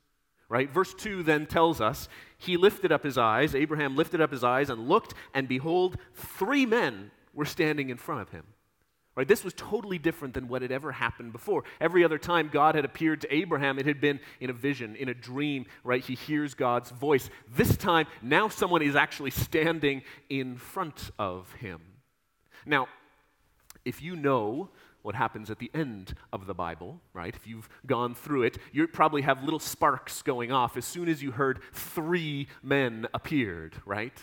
right? 0.47 0.69
Verse 0.69 0.93
2 0.93 1.23
then 1.23 1.45
tells 1.45 1.81
us, 1.81 2.07
He 2.37 2.55
lifted 2.55 2.93
up 2.93 3.03
his 3.03 3.17
eyes, 3.17 3.53
Abraham 3.53 3.97
lifted 3.97 4.21
up 4.21 4.31
his 4.31 4.45
eyes 4.45 4.69
and 4.69 4.87
looked, 4.87 5.13
and 5.33 5.45
behold, 5.47 5.97
three 6.13 6.65
men 6.65 7.11
were 7.33 7.45
standing 7.45 7.89
in 7.89 7.97
front 7.97 8.21
of 8.21 8.29
him. 8.29 8.45
Right? 9.17 9.27
This 9.27 9.43
was 9.43 9.55
totally 9.55 9.97
different 9.97 10.35
than 10.35 10.47
what 10.47 10.61
had 10.61 10.71
ever 10.71 10.91
happened 10.91 11.31
before. 11.31 11.63
Every 11.81 12.03
other 12.03 12.19
time 12.19 12.51
God 12.53 12.75
had 12.75 12.85
appeared 12.85 13.21
to 13.21 13.33
Abraham, 13.33 13.79
it 13.79 13.87
had 13.87 13.99
been 13.99 14.19
in 14.39 14.51
a 14.51 14.53
vision, 14.53 14.95
in 14.95 15.09
a 15.09 15.13
dream, 15.15 15.65
right? 15.83 16.05
He 16.05 16.13
hears 16.13 16.53
God's 16.53 16.91
voice. 16.91 17.31
This 17.55 17.75
time, 17.75 18.05
now 18.21 18.47
someone 18.47 18.83
is 18.83 18.95
actually 18.95 19.31
standing 19.31 20.03
in 20.29 20.55
front 20.55 21.09
of 21.17 21.51
him. 21.53 21.81
Now, 22.63 22.89
if 23.85 24.03
you 24.03 24.15
know 24.15 24.69
what 25.01 25.15
happens 25.15 25.49
at 25.49 25.57
the 25.57 25.71
end 25.73 26.13
of 26.31 26.45
the 26.45 26.53
Bible, 26.53 27.01
right? 27.11 27.35
If 27.35 27.47
you've 27.47 27.67
gone 27.87 28.13
through 28.13 28.43
it, 28.43 28.59
you 28.71 28.87
probably 28.87 29.23
have 29.23 29.43
little 29.43 29.59
sparks 29.59 30.21
going 30.21 30.51
off 30.51 30.77
as 30.77 30.85
soon 30.85 31.09
as 31.09 31.23
you 31.23 31.31
heard 31.31 31.61
three 31.73 32.49
men 32.61 33.07
appeared, 33.15 33.77
right? 33.83 34.21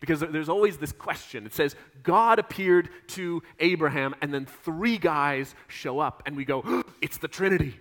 Because 0.00 0.20
there's 0.20 0.48
always 0.48 0.76
this 0.76 0.92
question. 0.92 1.46
It 1.46 1.54
says, 1.54 1.74
God 2.02 2.38
appeared 2.38 2.90
to 3.08 3.42
Abraham, 3.58 4.14
and 4.20 4.32
then 4.32 4.46
three 4.46 4.98
guys 4.98 5.54
show 5.68 5.98
up, 5.98 6.22
and 6.26 6.36
we 6.36 6.44
go, 6.44 6.84
it's 7.00 7.18
the 7.18 7.28
Trinity. 7.28 7.76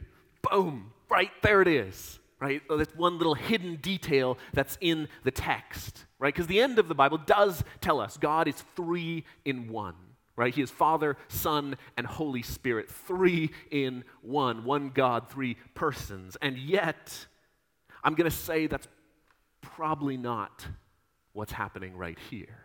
Boom, 0.50 0.91
right 1.10 1.31
there 1.41 1.62
it 1.62 1.67
is, 1.67 2.19
right? 2.39 2.62
That's 2.69 2.95
one 2.95 3.17
little 3.17 3.36
hidden 3.36 3.77
detail 3.77 4.38
that's 4.53 4.77
in 4.79 5.07
the 5.24 5.31
text, 5.31 6.05
right? 6.19 6.34
Because 6.34 6.48
the 6.48 6.62
end 6.62 6.79
of 6.79 6.88
the 6.88 6.95
Bible 6.95 7.17
does 7.17 7.63
tell 7.81 8.00
us 8.00 8.17
God 8.17 8.48
is 8.48 8.63
three 8.75 9.25
in 9.43 9.67
one 9.69 9.95
right? 10.38 10.53
He 10.53 10.62
is 10.62 10.69
Father, 10.69 11.15
Son, 11.27 11.77
and 11.98 12.05
Holy 12.05 12.41
Spirit, 12.41 12.89
three 12.89 13.51
in 13.72 14.03
one, 14.22 14.65
one 14.65 14.89
God, 14.89 15.29
three 15.29 15.55
persons. 15.74 16.36
And 16.41 16.57
yet, 16.57 17.25
I'm 18.03 18.15
going 18.15 18.29
to 18.29 18.36
say 18.36 18.67
that's 18.67 18.88
probably 19.62 20.17
not 20.17 20.67
what's 21.36 21.51
happening 21.51 21.96
right 21.96 22.18
here. 22.18 22.58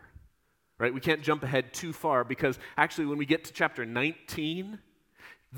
Right? 0.79 0.93
We 0.93 1.01
can't 1.01 1.21
jump 1.21 1.43
ahead 1.43 1.73
too 1.73 1.93
far 1.93 2.23
because 2.23 2.57
actually, 2.75 3.05
when 3.05 3.19
we 3.19 3.25
get 3.25 3.43
to 3.43 3.53
chapter 3.53 3.85
19, 3.85 4.79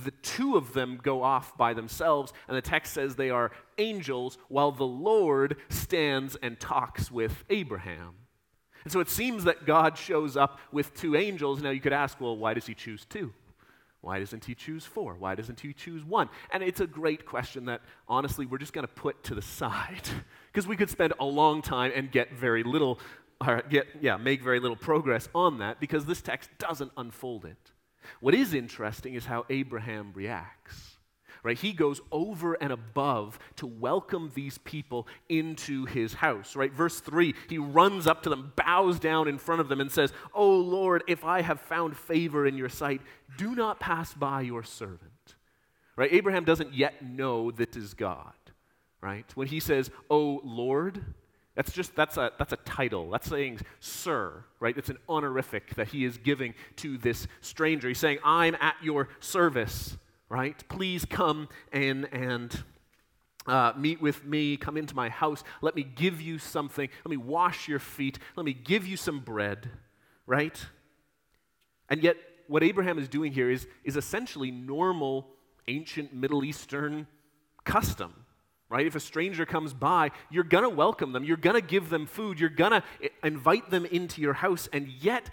the 0.04 0.12
two 0.12 0.58
of 0.58 0.74
them 0.74 1.00
go 1.02 1.22
off 1.22 1.56
by 1.56 1.74
themselves, 1.74 2.34
and 2.48 2.58
the 2.58 2.62
text 2.62 2.94
says 2.94 3.16
they 3.16 3.30
are 3.30 3.52
angels, 3.78 4.38
while 4.50 4.72
the 4.72 4.86
Lord 4.86 5.58
stands 5.70 6.36
and 6.42 6.60
talks 6.60 7.12
with 7.12 7.46
Abraham. 7.50 8.16
And 8.84 8.92
so 8.92 9.00
it 9.00 9.10
seems 9.10 9.44
that 9.46 9.66
God 9.66 9.98
shows 9.98 10.36
up 10.36 10.60
with 10.72 10.94
two 10.96 11.16
angels. 11.16 11.62
Now 11.62 11.70
you 11.70 11.80
could 11.80 11.94
ask, 11.94 12.20
well, 12.20 12.36
why 12.36 12.54
does 12.54 12.66
he 12.66 12.74
choose 12.74 13.06
two? 13.06 13.34
Why 14.04 14.20
doesn't 14.20 14.44
he 14.44 14.54
choose 14.54 14.86
four? 14.86 15.16
Why 15.16 15.34
doesn't 15.34 15.62
he 15.62 15.72
choose 15.72 16.04
one? 16.04 16.28
And 16.52 16.62
it's 16.62 16.82
a 16.82 16.88
great 16.88 17.26
question 17.26 17.66
that 17.66 17.80
honestly 18.06 18.46
we're 18.46 18.58
just 18.58 18.74
going 18.74 18.86
to 18.86 18.94
put 18.94 19.24
to 19.24 19.34
the 19.34 19.42
side 19.60 20.10
because 20.52 20.68
we 20.68 20.76
could 20.76 20.90
spend 20.90 21.14
a 21.22 21.26
long 21.26 21.62
time 21.62 21.94
and 21.96 22.12
get 22.12 22.34
very 22.34 22.64
little, 22.64 23.00
or 23.40 23.64
get, 23.70 23.88
yeah, 24.02 24.18
make 24.18 24.44
very 24.44 24.60
little 24.60 24.76
progress 24.76 25.30
on 25.34 25.60
that 25.60 25.80
because 25.80 26.06
this 26.06 26.22
text 26.22 26.50
doesn't 26.60 26.92
unfold 26.98 27.46
it. 27.46 27.72
What 28.20 28.36
is 28.36 28.54
interesting 28.54 29.14
is 29.14 29.26
how 29.26 29.46
Abraham 29.50 30.12
reacts 30.14 30.93
right? 31.44 31.58
He 31.58 31.74
goes 31.74 32.00
over 32.12 32.54
and 32.56 32.72
above 32.72 33.38
to 33.58 33.68
welcome 33.68 34.32
these 34.34 34.58
people 34.60 35.08
into 35.28 35.86
his 35.86 36.14
house, 36.14 36.56
right? 36.56 36.72
Verse 36.72 37.02
3, 37.02 37.36
he 37.50 37.58
runs 37.58 38.08
up 38.08 38.24
to 38.24 38.30
them, 38.30 38.54
bows 38.56 38.98
down 38.98 39.28
in 39.28 39.38
front 39.38 39.60
of 39.60 39.68
them, 39.68 39.82
and 39.82 39.92
says, 39.92 40.14
Oh 40.34 40.56
Lord, 40.56 41.04
if 41.08 41.26
I 41.26 41.42
have 41.42 41.60
found 41.60 41.98
favor 41.98 42.48
in 42.48 42.58
your 42.58 42.70
sight, 42.70 43.02
do 43.38 43.56
not 43.56 43.80
pass 43.80 44.14
by 44.14 44.42
your 44.42 44.64
servant. 44.64 45.12
Right? 45.96 46.12
Abraham 46.12 46.46
doesn't 46.46 46.74
yet 46.74 47.06
know 47.06 47.52
that 47.52 47.76
is 47.76 47.94
God, 47.94 48.34
right? 49.02 49.30
When 49.36 49.48
he 49.48 49.60
says, 49.60 49.92
Oh 50.10 50.40
Lord, 50.44 51.04
that's 51.56 51.72
just 51.72 51.96
that's 51.96 52.18
a 52.18 52.32
that's 52.40 52.54
a 52.54 52.58
title. 52.58 53.12
That's 53.12 53.30
saying 53.30 53.60
sir, 53.80 54.44
right? 54.60 54.76
It's 54.76 54.90
an 54.90 54.98
honorific 55.08 55.76
that 55.76 55.90
he 55.90 56.04
is 56.04 56.18
giving 56.18 56.56
to 56.78 56.98
this 56.98 57.28
stranger. 57.42 57.90
He's 57.90 58.00
saying, 58.00 58.18
I'm 58.24 58.56
at 58.56 58.76
your 58.82 59.10
service 59.20 59.98
right? 60.34 60.68
Please 60.68 61.06
come 61.06 61.48
and, 61.72 62.12
and 62.12 62.64
uh, 63.46 63.72
meet 63.78 64.02
with 64.02 64.26
me, 64.26 64.58
come 64.58 64.78
into 64.78 64.96
my 64.96 65.08
house. 65.08 65.44
Let 65.62 65.76
me 65.76 65.84
give 65.84 66.20
you 66.20 66.40
something. 66.40 66.90
Let 67.06 67.10
me 67.12 67.18
wash 67.18 67.68
your 67.68 67.78
feet. 67.78 68.18
Let 68.36 68.44
me 68.44 68.54
give 68.54 68.88
you 68.88 68.98
some 68.98 69.20
bread, 69.20 69.70
right? 70.26 70.60
And 71.88 72.02
yet, 72.02 72.18
what 72.48 72.64
Abraham 72.64 72.98
is 72.98 73.08
doing 73.08 73.32
here 73.32 73.52
is, 73.52 73.68
is 73.84 73.96
essentially 73.96 74.50
normal 74.50 75.28
ancient 75.68 76.16
Middle 76.16 76.44
Eastern 76.44 77.06
custom, 77.64 78.26
right? 78.70 78.88
If 78.88 78.96
a 78.96 79.00
stranger 79.00 79.46
comes 79.46 79.72
by, 79.72 80.10
you're 80.32 80.44
going 80.44 80.64
to 80.64 80.70
welcome 80.70 81.12
them. 81.12 81.24
You're 81.24 81.38
going 81.38 81.62
to 81.62 81.66
give 81.66 81.92
them 81.92 82.08
food. 82.08 82.40
You're 82.40 82.50
going 82.50 82.72
to 82.72 82.84
invite 83.24 83.70
them 83.70 83.86
into 83.86 84.20
your 84.20 84.34
house. 84.34 84.68
And 84.74 84.88
yet, 84.88 85.30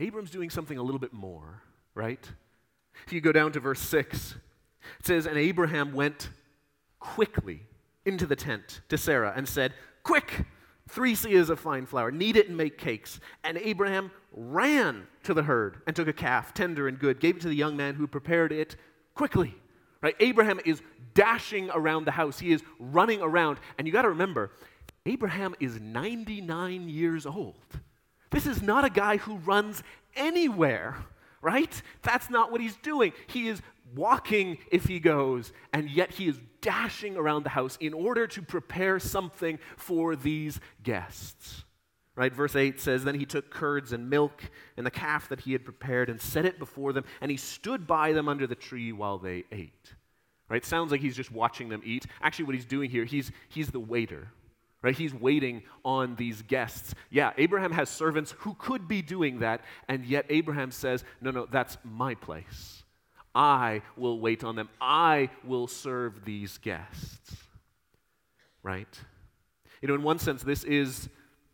Abram's 0.00 0.32
doing 0.32 0.50
something 0.50 0.78
a 0.78 0.82
little 0.82 0.98
bit 0.98 1.12
more, 1.12 1.62
right? 1.94 2.28
If 3.06 3.12
you 3.12 3.20
go 3.20 3.32
down 3.32 3.52
to 3.52 3.60
verse 3.60 3.80
6, 3.80 4.36
it 5.00 5.06
says, 5.06 5.26
And 5.26 5.36
Abraham 5.36 5.92
went 5.92 6.30
quickly 6.98 7.62
into 8.04 8.26
the 8.26 8.36
tent 8.36 8.80
to 8.88 8.98
Sarah 8.98 9.32
and 9.34 9.48
said, 9.48 9.74
Quick, 10.02 10.44
three 10.88 11.14
seahs 11.14 11.48
of 11.48 11.60
fine 11.60 11.86
flour, 11.86 12.10
knead 12.10 12.36
it 12.36 12.48
and 12.48 12.56
make 12.56 12.78
cakes. 12.78 13.20
And 13.44 13.58
Abraham 13.58 14.10
ran 14.32 15.06
to 15.24 15.34
the 15.34 15.42
herd 15.42 15.82
and 15.86 15.94
took 15.94 16.08
a 16.08 16.12
calf, 16.12 16.54
tender 16.54 16.88
and 16.88 16.98
good, 16.98 17.20
gave 17.20 17.36
it 17.36 17.42
to 17.42 17.48
the 17.48 17.54
young 17.54 17.76
man 17.76 17.94
who 17.94 18.06
prepared 18.06 18.52
it 18.52 18.76
quickly. 19.14 19.54
Right? 20.00 20.16
Abraham 20.18 20.60
is 20.64 20.82
dashing 21.14 21.70
around 21.72 22.06
the 22.06 22.10
house. 22.12 22.40
He 22.40 22.52
is 22.52 22.62
running 22.78 23.22
around. 23.22 23.58
And 23.78 23.86
you 23.86 23.92
got 23.92 24.02
to 24.02 24.08
remember, 24.08 24.50
Abraham 25.06 25.54
is 25.60 25.80
99 25.80 26.88
years 26.88 27.26
old. 27.26 27.54
This 28.30 28.46
is 28.46 28.62
not 28.62 28.84
a 28.84 28.90
guy 28.90 29.18
who 29.18 29.36
runs 29.36 29.82
anywhere 30.16 30.96
right? 31.42 31.82
That's 32.02 32.30
not 32.30 32.50
what 32.50 32.60
he's 32.60 32.76
doing. 32.76 33.12
He 33.26 33.48
is 33.48 33.60
walking 33.94 34.58
if 34.70 34.84
he 34.84 35.00
goes, 35.00 35.52
and 35.72 35.90
yet 35.90 36.12
he 36.12 36.28
is 36.28 36.40
dashing 36.62 37.16
around 37.16 37.42
the 37.42 37.50
house 37.50 37.76
in 37.80 37.92
order 37.92 38.26
to 38.28 38.40
prepare 38.40 38.98
something 38.98 39.58
for 39.76 40.16
these 40.16 40.60
guests. 40.82 41.64
Right? 42.14 42.32
Verse 42.32 42.54
8 42.54 42.78
says, 42.78 43.04
Then 43.04 43.18
he 43.18 43.26
took 43.26 43.50
curds 43.50 43.92
and 43.92 44.08
milk 44.08 44.42
and 44.76 44.86
the 44.86 44.90
calf 44.90 45.28
that 45.30 45.40
he 45.40 45.52
had 45.52 45.64
prepared 45.64 46.08
and 46.08 46.20
set 46.20 46.44
it 46.44 46.58
before 46.58 46.92
them, 46.92 47.04
and 47.20 47.30
he 47.30 47.36
stood 47.36 47.86
by 47.86 48.12
them 48.12 48.28
under 48.28 48.46
the 48.46 48.54
tree 48.54 48.92
while 48.92 49.18
they 49.18 49.44
ate. 49.50 49.94
Right? 50.48 50.64
Sounds 50.64 50.92
like 50.92 51.00
he's 51.00 51.16
just 51.16 51.32
watching 51.32 51.70
them 51.70 51.82
eat. 51.84 52.06
Actually, 52.20 52.44
what 52.44 52.54
he's 52.54 52.66
doing 52.66 52.90
here, 52.90 53.06
he's, 53.06 53.32
he's 53.48 53.68
the 53.68 53.80
waiter 53.80 54.28
right? 54.82 54.96
He's 54.96 55.14
waiting 55.14 55.62
on 55.84 56.16
these 56.16 56.42
guests. 56.42 56.94
Yeah, 57.10 57.32
Abraham 57.38 57.72
has 57.72 57.88
servants 57.88 58.34
who 58.38 58.54
could 58.54 58.88
be 58.88 59.00
doing 59.00 59.38
that, 59.38 59.62
and 59.88 60.04
yet 60.04 60.26
Abraham 60.28 60.70
says, 60.70 61.04
No, 61.20 61.30
no, 61.30 61.46
that's 61.50 61.78
my 61.84 62.14
place. 62.14 62.82
I 63.34 63.82
will 63.96 64.20
wait 64.20 64.44
on 64.44 64.56
them. 64.56 64.68
I 64.80 65.30
will 65.44 65.66
serve 65.66 66.24
these 66.24 66.58
guests. 66.58 67.36
Right? 68.62 69.00
You 69.80 69.88
know, 69.88 69.94
in 69.94 70.02
one 70.02 70.18
sense, 70.18 70.42
this 70.42 70.64
is 70.64 71.08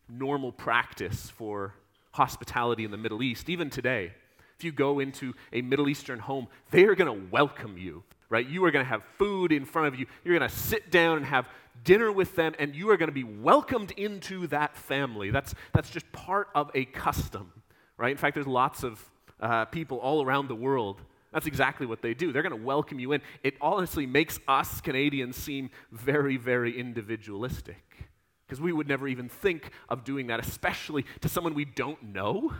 normal 0.09 0.53
practice 0.53 1.31
for 1.31 1.75
hospitality 2.13 2.85
in 2.85 2.91
the 2.91 2.97
Middle 2.97 3.23
East, 3.23 3.49
even 3.49 3.71
today. 3.71 4.13
If 4.59 4.65
you 4.65 4.73
go 4.73 4.99
into 4.99 5.35
a 5.53 5.63
Middle 5.63 5.89
Eastern 5.89 6.19
home, 6.19 6.49
they 6.71 6.85
are 6.85 6.97
going 6.97 7.21
to 7.21 7.27
welcome 7.31 7.79
you, 7.79 8.03
right? 8.31 8.47
You 8.47 8.65
are 8.65 8.71
going 8.71 8.85
to 8.85 8.89
have 8.89 9.03
food 9.19 9.53
in 9.53 9.65
front 9.65 9.89
of 9.89 9.99
you. 9.99 10.07
You're 10.25 10.39
going 10.39 10.49
to 10.49 10.55
sit 10.55 10.91
down 10.91 11.19
and 11.19 11.27
have 11.27 11.49
dinner 11.85 12.11
with 12.13 12.35
them, 12.37 12.55
and 12.59 12.75
you 12.75 12.91
are 12.91 12.97
going 12.97 13.09
to 13.09 13.15
be 13.15 13.25
welcomed 13.25 13.93
into 13.93 14.47
that 14.49 14.77
family. 14.77 15.31
That's, 15.31 15.55
that's 15.73 15.91
just 15.91 16.11
part 16.13 16.49
of 16.55 16.71
a 16.75 16.85
custom, 16.87 17.53
right? 17.97 18.11
In 18.11 18.17
fact, 18.17 18.35
there's 18.35 18.47
lots 18.47 18.83
of 18.83 19.03
uh, 19.41 19.65
people 19.67 19.99
all 19.99 20.23
around 20.23 20.49
the 20.49 20.55
world. 20.55 21.01
That's 21.33 21.47
exactly 21.47 21.87
what 21.87 22.03
they 22.03 22.15
do. 22.15 22.33
They're 22.33 22.43
going 22.43 22.59
to 22.59 22.65
welcome 22.65 22.99
you 22.99 23.13
in. 23.13 23.21
It 23.43 23.55
honestly 23.61 24.07
makes 24.07 24.41
us 24.49 24.81
Canadians 24.81 25.37
seem 25.37 25.71
very, 25.93 26.37
very 26.37 26.79
individualistic 26.79 28.09
because 28.47 28.61
we 28.61 28.73
would 28.73 28.89
never 28.89 29.07
even 29.07 29.29
think 29.29 29.71
of 29.91 30.05
doing 30.05 30.29
that, 30.29 30.41
especially 30.41 31.05
to 31.21 31.29
someone 31.29 31.53
we 31.53 31.67
don't 31.67 32.03
know, 32.03 32.55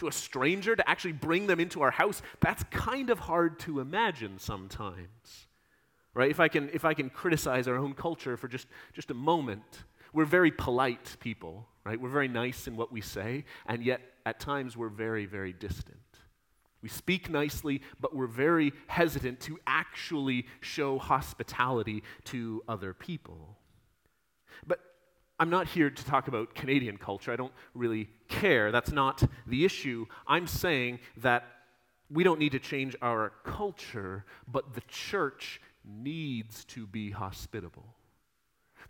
to 0.00 0.08
a 0.08 0.12
stranger, 0.12 0.76
to 0.76 0.88
actually 0.88 1.12
bring 1.12 1.46
them 1.46 1.60
into 1.60 1.82
our 1.82 1.90
house. 1.90 2.20
That's 2.40 2.62
kind 2.64 3.10
of 3.10 3.20
hard 3.20 3.58
to 3.60 3.80
imagine 3.80 4.38
sometimes 4.38 5.46
right? 6.14 6.30
If 6.30 6.40
I 6.40 6.48
can, 6.48 6.70
if 6.72 6.84
I 6.84 6.94
can 6.94 7.10
criticize 7.10 7.68
our 7.68 7.76
own 7.76 7.94
culture 7.94 8.36
for 8.36 8.48
just, 8.48 8.66
just 8.92 9.10
a 9.10 9.14
moment, 9.14 9.84
we're 10.12 10.24
very 10.24 10.50
polite 10.50 11.16
people, 11.20 11.68
right? 11.84 12.00
We're 12.00 12.08
very 12.08 12.28
nice 12.28 12.66
in 12.66 12.76
what 12.76 12.92
we 12.92 13.00
say, 13.00 13.44
and 13.66 13.84
yet 13.84 14.00
at 14.26 14.40
times 14.40 14.76
we're 14.76 14.88
very, 14.88 15.26
very 15.26 15.52
distant. 15.52 15.96
We 16.82 16.88
speak 16.88 17.28
nicely, 17.28 17.82
but 18.00 18.16
we're 18.16 18.26
very 18.26 18.72
hesitant 18.86 19.40
to 19.40 19.58
actually 19.66 20.46
show 20.60 20.98
hospitality 20.98 22.02
to 22.24 22.62
other 22.66 22.94
people. 22.94 23.58
But 24.66 24.80
I'm 25.40 25.48
not 25.48 25.68
here 25.68 25.88
to 25.88 26.04
talk 26.04 26.28
about 26.28 26.54
Canadian 26.54 26.98
culture. 26.98 27.32
I 27.32 27.36
don't 27.36 27.52
really 27.74 28.10
care. 28.28 28.70
That's 28.70 28.92
not 28.92 29.22
the 29.46 29.64
issue. 29.64 30.04
I'm 30.26 30.46
saying 30.46 31.00
that 31.16 31.44
we 32.10 32.24
don't 32.24 32.38
need 32.38 32.52
to 32.52 32.58
change 32.58 32.94
our 33.00 33.32
culture, 33.42 34.26
but 34.46 34.74
the 34.74 34.82
church 34.82 35.62
needs 35.82 36.66
to 36.66 36.86
be 36.86 37.10
hospitable. 37.10 37.86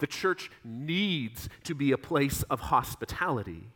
The 0.01 0.09
church 0.09 0.51
needs 0.65 1.49
to 1.65 1.75
be 1.77 1.93
a 1.93 1.99
place 1.99 2.43
of 2.51 2.59
hospitality. 2.59 3.69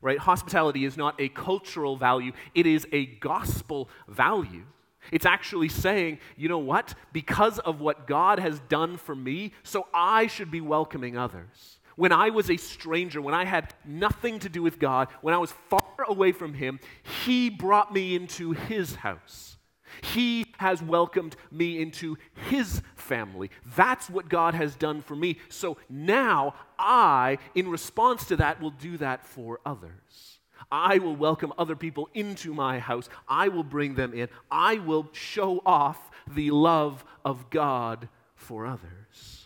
Right? 0.00 0.18
Hospitality 0.18 0.86
is 0.86 0.96
not 0.96 1.20
a 1.20 1.28
cultural 1.28 1.98
value, 1.98 2.32
it 2.54 2.66
is 2.66 2.86
a 2.90 3.04
gospel 3.04 3.90
value. 4.08 4.64
It's 5.10 5.26
actually 5.26 5.68
saying, 5.68 6.20
you 6.36 6.48
know 6.48 6.58
what? 6.58 6.94
Because 7.12 7.58
of 7.58 7.80
what 7.80 8.06
God 8.06 8.38
has 8.38 8.60
done 8.68 8.96
for 8.96 9.14
me, 9.14 9.52
so 9.62 9.88
I 9.92 10.28
should 10.28 10.50
be 10.50 10.60
welcoming 10.60 11.18
others. 11.18 11.80
When 11.96 12.12
I 12.12 12.30
was 12.30 12.50
a 12.50 12.56
stranger, 12.56 13.20
when 13.20 13.34
I 13.34 13.44
had 13.44 13.74
nothing 13.84 14.38
to 14.40 14.48
do 14.48 14.62
with 14.62 14.78
God, 14.78 15.08
when 15.20 15.34
I 15.34 15.38
was 15.38 15.52
far 15.68 16.04
away 16.08 16.32
from 16.32 16.54
him, 16.54 16.80
he 17.24 17.50
brought 17.50 17.92
me 17.92 18.14
into 18.14 18.52
his 18.52 18.96
house. 18.96 19.56
He 20.00 20.46
has 20.58 20.82
welcomed 20.82 21.36
me 21.50 21.80
into 21.80 22.16
his 22.48 22.80
family. 22.94 23.50
That's 23.76 24.08
what 24.08 24.28
God 24.28 24.54
has 24.54 24.74
done 24.74 25.02
for 25.02 25.14
me. 25.14 25.38
So 25.48 25.76
now 25.90 26.54
I, 26.78 27.38
in 27.54 27.68
response 27.68 28.24
to 28.26 28.36
that, 28.36 28.60
will 28.60 28.70
do 28.70 28.96
that 28.98 29.26
for 29.26 29.60
others. 29.66 30.38
I 30.70 30.98
will 30.98 31.16
welcome 31.16 31.52
other 31.58 31.76
people 31.76 32.08
into 32.14 32.54
my 32.54 32.78
house. 32.78 33.08
I 33.28 33.48
will 33.48 33.64
bring 33.64 33.94
them 33.94 34.14
in. 34.14 34.28
I 34.50 34.76
will 34.76 35.08
show 35.12 35.60
off 35.66 36.10
the 36.26 36.50
love 36.50 37.04
of 37.24 37.50
God 37.50 38.08
for 38.34 38.64
others. 38.64 39.41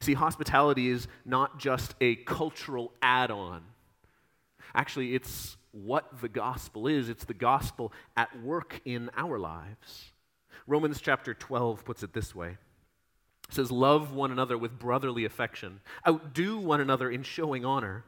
See, 0.00 0.14
hospitality 0.14 0.88
is 0.88 1.08
not 1.24 1.58
just 1.58 1.94
a 2.00 2.16
cultural 2.16 2.92
add 3.02 3.30
on. 3.30 3.62
Actually, 4.74 5.14
it's 5.14 5.56
what 5.72 6.20
the 6.20 6.28
gospel 6.28 6.86
is. 6.86 7.08
It's 7.08 7.24
the 7.24 7.34
gospel 7.34 7.92
at 8.16 8.40
work 8.42 8.80
in 8.84 9.10
our 9.16 9.38
lives. 9.38 10.12
Romans 10.66 11.00
chapter 11.00 11.34
12 11.34 11.84
puts 11.84 12.02
it 12.02 12.12
this 12.12 12.34
way 12.34 12.50
it 13.48 13.54
says, 13.54 13.70
Love 13.70 14.12
one 14.12 14.30
another 14.30 14.58
with 14.58 14.78
brotherly 14.78 15.24
affection, 15.24 15.80
outdo 16.06 16.58
one 16.58 16.80
another 16.80 17.10
in 17.10 17.22
showing 17.22 17.64
honor. 17.64 18.04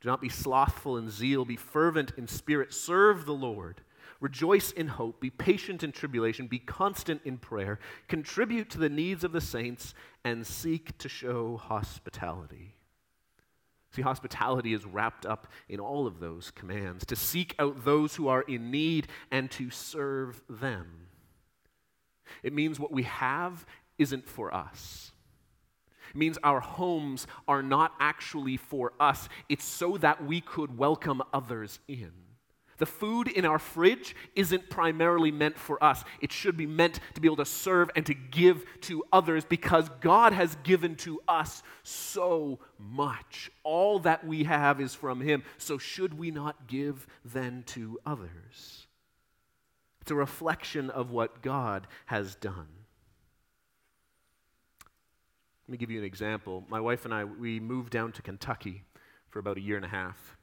Do 0.00 0.08
not 0.10 0.20
be 0.20 0.28
slothful 0.28 0.98
in 0.98 1.08
zeal, 1.08 1.46
be 1.46 1.56
fervent 1.56 2.12
in 2.18 2.28
spirit, 2.28 2.74
serve 2.74 3.24
the 3.24 3.32
Lord. 3.32 3.80
Rejoice 4.24 4.70
in 4.70 4.88
hope, 4.88 5.20
be 5.20 5.28
patient 5.28 5.82
in 5.82 5.92
tribulation, 5.92 6.46
be 6.46 6.58
constant 6.58 7.20
in 7.26 7.36
prayer, 7.36 7.78
contribute 8.08 8.70
to 8.70 8.78
the 8.78 8.88
needs 8.88 9.22
of 9.22 9.32
the 9.32 9.40
saints, 9.42 9.92
and 10.24 10.46
seek 10.46 10.96
to 10.96 11.10
show 11.10 11.58
hospitality. 11.58 12.74
See, 13.90 14.00
hospitality 14.00 14.72
is 14.72 14.86
wrapped 14.86 15.26
up 15.26 15.48
in 15.68 15.78
all 15.78 16.06
of 16.06 16.20
those 16.20 16.50
commands 16.50 17.04
to 17.04 17.16
seek 17.16 17.54
out 17.58 17.84
those 17.84 18.14
who 18.14 18.28
are 18.28 18.40
in 18.40 18.70
need 18.70 19.08
and 19.30 19.50
to 19.50 19.68
serve 19.68 20.40
them. 20.48 21.08
It 22.42 22.54
means 22.54 22.80
what 22.80 22.92
we 22.92 23.02
have 23.02 23.66
isn't 23.98 24.26
for 24.26 24.54
us. 24.54 25.12
It 26.08 26.16
means 26.16 26.38
our 26.42 26.60
homes 26.60 27.26
are 27.46 27.62
not 27.62 27.92
actually 28.00 28.56
for 28.56 28.94
us, 28.98 29.28
it's 29.50 29.66
so 29.66 29.98
that 29.98 30.24
we 30.24 30.40
could 30.40 30.78
welcome 30.78 31.20
others 31.34 31.78
in. 31.88 32.23
The 32.78 32.86
food 32.86 33.28
in 33.28 33.44
our 33.44 33.58
fridge 33.58 34.16
isn't 34.34 34.68
primarily 34.68 35.30
meant 35.30 35.58
for 35.58 35.82
us. 35.82 36.04
It 36.20 36.32
should 36.32 36.56
be 36.56 36.66
meant 36.66 37.00
to 37.14 37.20
be 37.20 37.28
able 37.28 37.36
to 37.36 37.44
serve 37.44 37.90
and 37.94 38.04
to 38.06 38.14
give 38.14 38.64
to 38.82 39.04
others 39.12 39.44
because 39.44 39.88
God 40.00 40.32
has 40.32 40.56
given 40.64 40.96
to 40.96 41.20
us 41.28 41.62
so 41.82 42.58
much. 42.78 43.50
All 43.62 44.00
that 44.00 44.26
we 44.26 44.44
have 44.44 44.80
is 44.80 44.94
from 44.94 45.20
Him. 45.20 45.44
So, 45.58 45.78
should 45.78 46.18
we 46.18 46.30
not 46.30 46.66
give 46.66 47.06
then 47.24 47.62
to 47.68 47.98
others? 48.04 48.86
It's 50.00 50.10
a 50.10 50.16
reflection 50.16 50.90
of 50.90 51.10
what 51.10 51.40
God 51.40 51.86
has 52.06 52.34
done. 52.34 52.68
Let 55.66 55.72
me 55.72 55.78
give 55.78 55.90
you 55.90 55.98
an 55.98 56.04
example. 56.04 56.64
My 56.68 56.80
wife 56.80 57.06
and 57.06 57.14
I, 57.14 57.24
we 57.24 57.58
moved 57.58 57.90
down 57.90 58.12
to 58.12 58.22
Kentucky 58.22 58.82
for 59.30 59.38
about 59.38 59.56
a 59.56 59.62
year 59.62 59.76
and 59.76 59.84
a 59.84 59.88
half. 59.88 60.36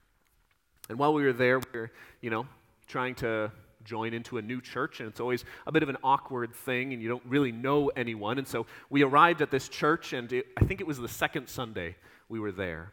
And 0.89 0.97
while 0.97 1.13
we 1.13 1.23
were 1.23 1.33
there, 1.33 1.59
we 1.59 1.79
were, 1.79 1.91
you 2.21 2.29
know, 2.29 2.45
trying 2.87 3.15
to 3.15 3.51
join 3.83 4.13
into 4.13 4.37
a 4.37 4.41
new 4.41 4.61
church, 4.61 4.99
and 4.99 5.09
it's 5.09 5.19
always 5.19 5.43
a 5.65 5.71
bit 5.71 5.83
of 5.83 5.89
an 5.89 5.97
awkward 6.03 6.53
thing, 6.53 6.93
and 6.93 7.01
you 7.01 7.09
don't 7.09 7.25
really 7.25 7.51
know 7.51 7.89
anyone. 7.89 8.37
And 8.37 8.47
so 8.47 8.67
we 8.89 9.03
arrived 9.03 9.41
at 9.41 9.51
this 9.51 9.69
church, 9.69 10.13
and 10.13 10.31
it, 10.31 10.47
I 10.57 10.65
think 10.65 10.81
it 10.81 10.87
was 10.87 10.99
the 10.99 11.07
second 11.07 11.47
Sunday 11.47 11.95
we 12.29 12.39
were 12.39 12.51
there. 12.51 12.91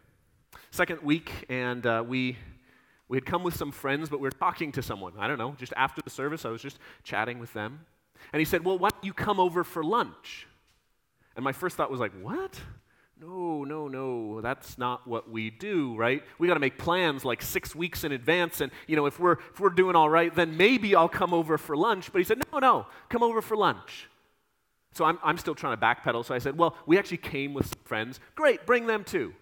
Second 0.71 1.03
week, 1.03 1.31
and 1.49 1.85
uh, 1.87 2.05
we 2.07 2.37
we 3.09 3.17
had 3.17 3.25
come 3.25 3.43
with 3.43 3.57
some 3.57 3.73
friends, 3.73 4.11
but 4.11 4.21
we 4.21 4.25
were 4.25 4.31
talking 4.31 4.71
to 4.73 4.83
someone. 4.83 5.15
I 5.19 5.27
don't 5.27 5.39
know, 5.39 5.55
just 5.59 5.73
after 5.77 6.03
the 6.03 6.11
service, 6.11 6.45
I 6.45 6.51
was 6.51 6.61
just 6.61 6.79
chatting 7.03 7.39
with 7.39 7.53
them. 7.55 7.81
And 8.33 8.41
he 8.41 8.45
said, 8.45 8.65
Well, 8.65 8.79
why 8.79 8.91
don't 8.91 9.05
you 9.05 9.15
come 9.15 9.41
over 9.41 9.65
for 9.65 9.83
lunch? 9.83 10.47
And 11.35 11.45
my 11.45 11.53
first 11.53 11.77
thought 11.77 11.91
was 11.91 12.01
like, 12.01 12.13
What? 12.21 12.61
No, 13.21 13.65
no, 13.65 13.89
no, 13.89 14.41
that's 14.41 14.79
not 14.79 15.07
what 15.07 15.29
we 15.29 15.51
do, 15.51 15.97
right? 15.97 16.23
We 16.39 16.47
got 16.47 16.55
to 16.55 16.61
make 16.61 16.79
plans 16.79 17.25
like 17.25 17.43
six 17.43 17.75
weeks 17.75 18.05
in 18.05 18.13
advance. 18.13 18.61
And, 18.61 18.71
you 18.87 18.95
know, 18.95 19.07
if 19.07 19.19
we're, 19.19 19.39
if 19.53 19.59
we're 19.59 19.71
doing 19.71 19.97
all 19.97 20.09
right, 20.09 20.33
then 20.33 20.57
maybe 20.57 20.95
I'll 20.95 21.09
come 21.09 21.35
over 21.35 21.59
for 21.59 21.77
lunch. 21.77 22.13
But 22.13 22.19
he 22.19 22.25
said, 22.25 22.41
no, 22.53 22.61
no, 22.61 22.87
come 23.09 23.25
over 23.25 23.43
for 23.43 23.57
lunch. 23.57 24.09
So 24.93 25.05
I'm, 25.05 25.19
I'm 25.25 25.37
still 25.37 25.57
trying 25.57 25.77
to 25.77 25.85
backpedal. 25.85 26.25
So 26.25 26.35
I 26.35 26.39
said, 26.39 26.57
well, 26.57 26.77
we 26.87 26.97
actually 26.97 27.17
came 27.17 27.55
with 27.55 27.67
some 27.67 27.81
friends. 27.85 28.21
Great, 28.37 28.67
bring 28.67 28.87
them 28.87 29.03
too. 29.03 29.35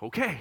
Okay. 0.00 0.38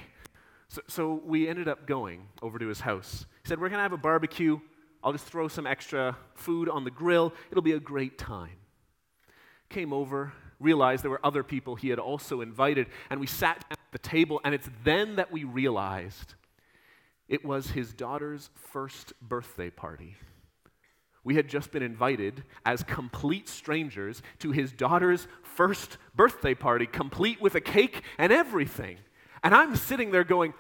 So, 0.69 0.81
so 0.87 1.21
we 1.25 1.47
ended 1.47 1.67
up 1.67 1.87
going 1.87 2.27
over 2.43 2.59
to 2.59 2.67
his 2.67 2.81
house. 2.81 3.25
He 3.41 3.49
said, 3.49 3.59
we're 3.59 3.69
going 3.69 3.79
to 3.79 3.83
have 3.83 3.93
a 3.93 3.97
barbecue. 3.97 4.59
I'll 5.03 5.13
just 5.13 5.25
throw 5.25 5.47
some 5.47 5.65
extra 5.65 6.15
food 6.35 6.69
on 6.69 6.83
the 6.83 6.91
grill. 6.91 7.33
It'll 7.49 7.63
be 7.63 7.71
a 7.71 7.79
great 7.79 8.19
time. 8.19 8.57
Came 9.69 9.93
over, 9.93 10.33
realized 10.59 11.03
there 11.03 11.11
were 11.11 11.25
other 11.25 11.43
people 11.43 11.75
he 11.75 11.89
had 11.89 11.99
also 11.99 12.41
invited, 12.41 12.87
and 13.09 13.19
we 13.19 13.27
sat 13.27 13.63
at 13.69 13.79
the 13.91 13.99
table, 13.99 14.41
and 14.43 14.53
it's 14.55 14.69
then 14.83 15.15
that 15.17 15.31
we 15.31 15.43
realized 15.43 16.33
it 17.27 17.43
was 17.43 17.71
his 17.71 17.93
daughter's 17.93 18.49
first 18.71 19.13
birthday 19.21 19.69
party. 19.69 20.15
We 21.23 21.35
had 21.35 21.49
just 21.49 21.71
been 21.71 21.83
invited 21.83 22.45
as 22.65 22.83
complete 22.83 23.49
strangers 23.49 24.21
to 24.39 24.51
his 24.51 24.71
daughter's 24.71 25.27
first 25.43 25.97
birthday 26.15 26.53
party, 26.53 26.85
complete 26.85 27.41
with 27.41 27.53
a 27.55 27.59
cake 27.59 28.01
and 28.17 28.31
everything. 28.31 28.97
And 29.43 29.53
I'm 29.53 29.75
sitting 29.75 30.11
there 30.11 30.23
going, 30.23 30.53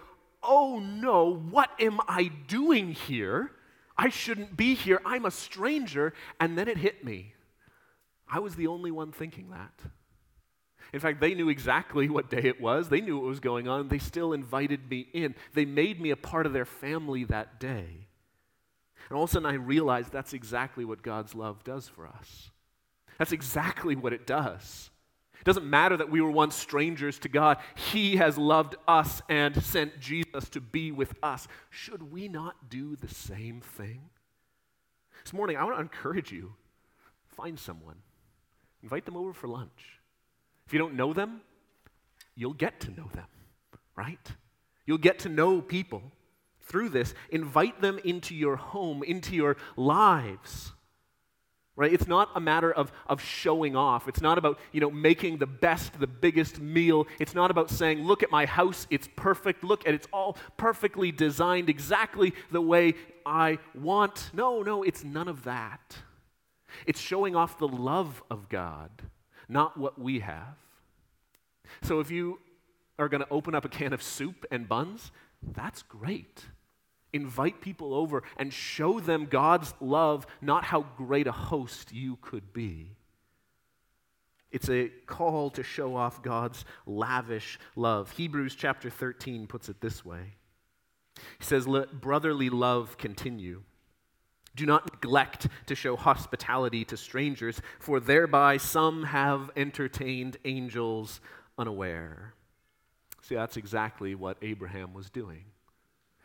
oh 0.43 0.79
no, 0.79 1.33
what 1.33 1.69
am 1.79 2.01
I 2.07 2.31
doing 2.47 2.91
here? 2.91 3.51
I 3.97 4.09
shouldn't 4.09 4.57
be 4.57 4.75
here. 4.75 5.01
I'm 5.05 5.25
a 5.25 5.31
stranger. 5.31 6.13
And 6.39 6.57
then 6.57 6.67
it 6.67 6.77
hit 6.77 7.03
me. 7.03 7.33
I 8.29 8.39
was 8.39 8.55
the 8.55 8.67
only 8.67 8.91
one 8.91 9.11
thinking 9.11 9.49
that. 9.51 9.81
In 10.93 10.99
fact, 10.99 11.19
they 11.19 11.33
knew 11.33 11.49
exactly 11.49 12.07
what 12.09 12.29
day 12.29 12.43
it 12.43 12.61
was. 12.61 12.89
They 12.89 13.01
knew 13.01 13.17
what 13.17 13.27
was 13.27 13.39
going 13.39 13.67
on. 13.67 13.89
They 13.89 13.97
still 13.97 14.33
invited 14.33 14.89
me 14.89 15.07
in. 15.13 15.35
They 15.53 15.65
made 15.65 15.99
me 15.99 16.11
a 16.11 16.15
part 16.15 16.45
of 16.45 16.53
their 16.53 16.65
family 16.65 17.25
that 17.25 17.59
day. 17.59 18.07
And 19.09 19.17
all 19.17 19.23
of 19.23 19.29
a 19.29 19.33
sudden, 19.33 19.45
I 19.49 19.55
realized 19.55 20.11
that's 20.11 20.33
exactly 20.33 20.85
what 20.85 21.01
God's 21.01 21.35
love 21.35 21.63
does 21.63 21.87
for 21.87 22.07
us. 22.07 22.51
That's 23.17 23.31
exactly 23.31 23.95
what 23.95 24.13
it 24.13 24.27
does. 24.27 24.89
It 25.39 25.45
doesn't 25.45 25.65
matter 25.65 25.97
that 25.97 26.09
we 26.09 26.21
were 26.21 26.31
once 26.31 26.55
strangers 26.55 27.19
to 27.19 27.29
God, 27.29 27.57
He 27.75 28.17
has 28.17 28.37
loved 28.37 28.75
us 28.87 29.21
and 29.29 29.61
sent 29.63 29.99
Jesus 29.99 30.49
to 30.49 30.61
be 30.61 30.91
with 30.91 31.13
us. 31.21 31.47
Should 31.69 32.11
we 32.11 32.27
not 32.27 32.69
do 32.69 32.95
the 32.95 33.07
same 33.07 33.61
thing? 33.61 34.01
This 35.23 35.33
morning, 35.33 35.57
I 35.57 35.63
want 35.63 35.77
to 35.77 35.81
encourage 35.81 36.31
you 36.31 36.53
find 37.27 37.59
someone 37.59 37.97
Invite 38.87 39.03
them 39.03 39.17
over 39.17 39.33
for 39.33 39.49
lunch. 39.49 39.99
If 40.65 40.71
you 40.71 40.79
don't 40.79 40.93
know 40.93 41.11
them, 41.11 41.41
you'll 42.35 42.53
get 42.53 42.79
to 42.79 42.91
know 42.91 43.09
them, 43.13 43.27
right? 43.97 44.31
You'll 44.85 44.97
get 44.97 45.19
to 45.19 45.29
know 45.29 45.61
people 45.61 46.01
through 46.61 46.87
this. 46.87 47.13
Invite 47.29 47.81
them 47.81 47.99
into 48.05 48.33
your 48.33 48.55
home, 48.55 49.03
into 49.03 49.35
your 49.35 49.57
lives. 49.75 50.71
Right? 51.75 51.91
It's 51.91 52.07
not 52.07 52.29
a 52.33 52.39
matter 52.39 52.71
of, 52.71 52.93
of 53.07 53.21
showing 53.21 53.75
off. 53.75 54.07
It's 54.07 54.21
not 54.21 54.37
about, 54.37 54.57
you 54.71 54.79
know, 54.79 54.89
making 54.89 55.39
the 55.39 55.47
best, 55.47 55.99
the 55.99 56.07
biggest 56.07 56.61
meal. 56.61 57.07
It's 57.19 57.35
not 57.35 57.51
about 57.51 57.69
saying, 57.69 58.03
look 58.03 58.23
at 58.23 58.31
my 58.31 58.45
house, 58.45 58.87
it's 58.89 59.09
perfect. 59.17 59.65
Look 59.65 59.85
at 59.85 59.93
it's 59.93 60.07
all 60.13 60.37
perfectly 60.55 61.11
designed 61.11 61.69
exactly 61.69 62.33
the 62.51 62.61
way 62.61 62.93
I 63.25 63.57
want. 63.75 64.29
No, 64.33 64.61
no, 64.61 64.83
it's 64.83 65.03
none 65.03 65.27
of 65.27 65.43
that. 65.43 65.97
It's 66.85 66.99
showing 66.99 67.35
off 67.35 67.57
the 67.57 67.67
love 67.67 68.23
of 68.29 68.49
God, 68.49 68.89
not 69.49 69.77
what 69.77 69.99
we 69.99 70.19
have. 70.19 70.57
So 71.81 71.99
if 71.99 72.11
you 72.11 72.39
are 72.99 73.09
going 73.09 73.21
to 73.21 73.29
open 73.29 73.55
up 73.55 73.65
a 73.65 73.69
can 73.69 73.93
of 73.93 74.01
soup 74.01 74.45
and 74.51 74.67
buns, 74.67 75.11
that's 75.41 75.83
great. 75.83 76.45
Invite 77.13 77.61
people 77.61 77.93
over 77.93 78.23
and 78.37 78.51
show 78.51 78.99
them 78.99 79.25
God's 79.25 79.73
love, 79.79 80.27
not 80.41 80.65
how 80.65 80.85
great 80.97 81.27
a 81.27 81.31
host 81.31 81.93
you 81.93 82.17
could 82.21 82.53
be. 82.53 82.97
It's 84.51 84.69
a 84.69 84.89
call 85.05 85.49
to 85.51 85.63
show 85.63 85.95
off 85.95 86.21
God's 86.21 86.65
lavish 86.85 87.59
love. 87.75 88.11
Hebrews 88.11 88.55
chapter 88.55 88.89
13 88.89 89.47
puts 89.47 89.69
it 89.69 89.81
this 89.81 90.05
way 90.05 90.35
He 91.37 91.43
says, 91.43 91.67
Let 91.67 92.01
brotherly 92.01 92.49
love 92.49 92.97
continue. 92.97 93.63
Do 94.57 94.65
not 94.65 94.91
neglect 94.91 95.47
to 95.67 95.75
show 95.75 95.95
hospitality 95.95 96.83
to 96.85 96.97
strangers, 96.97 97.61
for 97.79 97.99
thereby 97.99 98.57
some 98.57 99.03
have 99.03 99.51
entertained 99.55 100.37
angels 100.45 101.21
unaware. 101.57 102.33
See, 103.21 103.35
that's 103.35 103.55
exactly 103.55 104.15
what 104.15 104.37
Abraham 104.41 104.93
was 104.93 105.09
doing. 105.09 105.45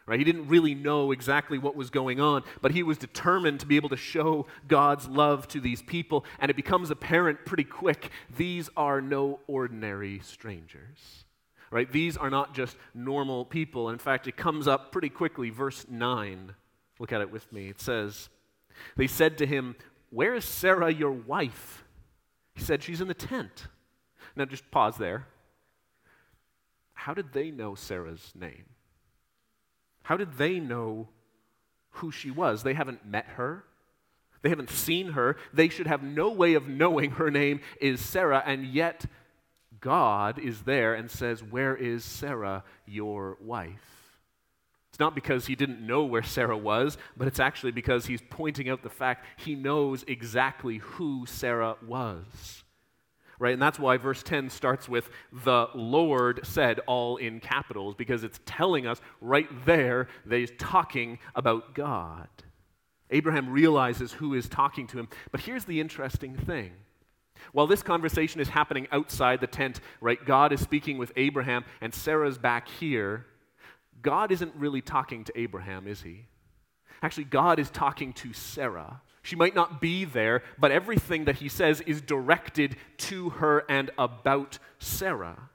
Right? 0.06 0.18
He 0.18 0.24
didn't 0.24 0.48
really 0.48 0.74
know 0.74 1.12
exactly 1.12 1.58
what 1.58 1.76
was 1.76 1.90
going 1.90 2.20
on, 2.20 2.42
but 2.60 2.72
he 2.72 2.82
was 2.82 2.98
determined 2.98 3.60
to 3.60 3.66
be 3.66 3.76
able 3.76 3.90
to 3.90 3.96
show 3.96 4.46
God's 4.66 5.06
love 5.08 5.46
to 5.48 5.60
these 5.60 5.82
people, 5.82 6.24
and 6.40 6.50
it 6.50 6.56
becomes 6.56 6.90
apparent 6.90 7.44
pretty 7.44 7.64
quick 7.64 8.10
these 8.36 8.70
are 8.76 9.00
no 9.00 9.40
ordinary 9.46 10.20
strangers. 10.24 11.24
right? 11.72 11.90
These 11.90 12.16
are 12.16 12.30
not 12.30 12.54
just 12.54 12.76
normal 12.94 13.44
people. 13.44 13.88
In 13.90 13.98
fact, 13.98 14.28
it 14.28 14.36
comes 14.36 14.68
up 14.68 14.92
pretty 14.92 15.08
quickly. 15.08 15.50
Verse 15.50 15.86
9. 15.88 16.54
Look 17.02 17.12
at 17.12 17.20
it 17.20 17.32
with 17.32 17.52
me. 17.52 17.68
It 17.68 17.80
says, 17.80 18.28
They 18.96 19.08
said 19.08 19.36
to 19.38 19.46
him, 19.46 19.74
Where 20.10 20.36
is 20.36 20.44
Sarah, 20.44 20.92
your 20.92 21.10
wife? 21.10 21.84
He 22.54 22.62
said, 22.62 22.80
She's 22.80 23.00
in 23.00 23.08
the 23.08 23.12
tent. 23.12 23.66
Now 24.36 24.44
just 24.44 24.70
pause 24.70 24.98
there. 24.98 25.26
How 26.92 27.12
did 27.12 27.32
they 27.32 27.50
know 27.50 27.74
Sarah's 27.74 28.30
name? 28.36 28.66
How 30.04 30.16
did 30.16 30.38
they 30.38 30.60
know 30.60 31.08
who 31.90 32.12
she 32.12 32.30
was? 32.30 32.62
They 32.62 32.74
haven't 32.74 33.04
met 33.04 33.26
her. 33.30 33.64
They 34.42 34.50
haven't 34.50 34.70
seen 34.70 35.08
her. 35.08 35.36
They 35.52 35.70
should 35.70 35.88
have 35.88 36.04
no 36.04 36.30
way 36.30 36.54
of 36.54 36.68
knowing 36.68 37.10
her 37.12 37.32
name 37.32 37.62
is 37.80 38.00
Sarah, 38.00 38.44
and 38.46 38.64
yet 38.64 39.06
God 39.80 40.38
is 40.38 40.62
there 40.62 40.94
and 40.94 41.10
says, 41.10 41.42
Where 41.42 41.74
is 41.74 42.04
Sarah, 42.04 42.62
your 42.86 43.38
wife? 43.40 44.01
It's 44.92 45.00
not 45.00 45.14
because 45.14 45.46
he 45.46 45.54
didn't 45.54 45.80
know 45.80 46.04
where 46.04 46.22
Sarah 46.22 46.56
was, 46.56 46.98
but 47.16 47.26
it's 47.26 47.40
actually 47.40 47.72
because 47.72 48.04
he's 48.04 48.20
pointing 48.28 48.68
out 48.68 48.82
the 48.82 48.90
fact 48.90 49.24
he 49.38 49.54
knows 49.54 50.04
exactly 50.06 50.76
who 50.76 51.24
Sarah 51.24 51.76
was. 51.86 52.62
Right? 53.38 53.54
And 53.54 53.62
that's 53.62 53.78
why 53.78 53.96
verse 53.96 54.22
10 54.22 54.50
starts 54.50 54.90
with, 54.90 55.08
The 55.32 55.68
Lord 55.74 56.40
said, 56.44 56.80
all 56.80 57.16
in 57.16 57.40
capitals, 57.40 57.94
because 57.94 58.22
it's 58.22 58.38
telling 58.44 58.86
us 58.86 59.00
right 59.22 59.48
there 59.64 60.08
that 60.26 60.36
he's 60.36 60.52
talking 60.58 61.18
about 61.34 61.74
God. 61.74 62.28
Abraham 63.10 63.48
realizes 63.48 64.12
who 64.12 64.34
is 64.34 64.46
talking 64.46 64.86
to 64.88 64.98
him. 64.98 65.08
But 65.30 65.40
here's 65.40 65.64
the 65.64 65.80
interesting 65.80 66.36
thing 66.36 66.72
while 67.52 67.66
this 67.66 67.82
conversation 67.82 68.40
is 68.40 68.48
happening 68.48 68.86
outside 68.92 69.40
the 69.40 69.46
tent, 69.48 69.80
right, 70.00 70.24
God 70.24 70.52
is 70.52 70.60
speaking 70.60 70.98
with 70.98 71.12
Abraham 71.16 71.64
and 71.80 71.92
Sarah's 71.92 72.38
back 72.38 72.68
here. 72.68 73.26
God 74.02 74.32
isn't 74.32 74.54
really 74.56 74.82
talking 74.82 75.24
to 75.24 75.38
Abraham, 75.38 75.86
is 75.86 76.02
he? 76.02 76.26
Actually, 77.02 77.24
God 77.24 77.58
is 77.58 77.70
talking 77.70 78.12
to 78.14 78.32
Sarah. 78.32 79.00
She 79.22 79.36
might 79.36 79.54
not 79.54 79.80
be 79.80 80.04
there, 80.04 80.42
but 80.58 80.72
everything 80.72 81.24
that 81.24 81.36
he 81.36 81.48
says 81.48 81.80
is 81.82 82.00
directed 82.00 82.76
to 82.98 83.30
her 83.30 83.64
and 83.68 83.90
about 83.96 84.58
Sarah. 84.78 85.48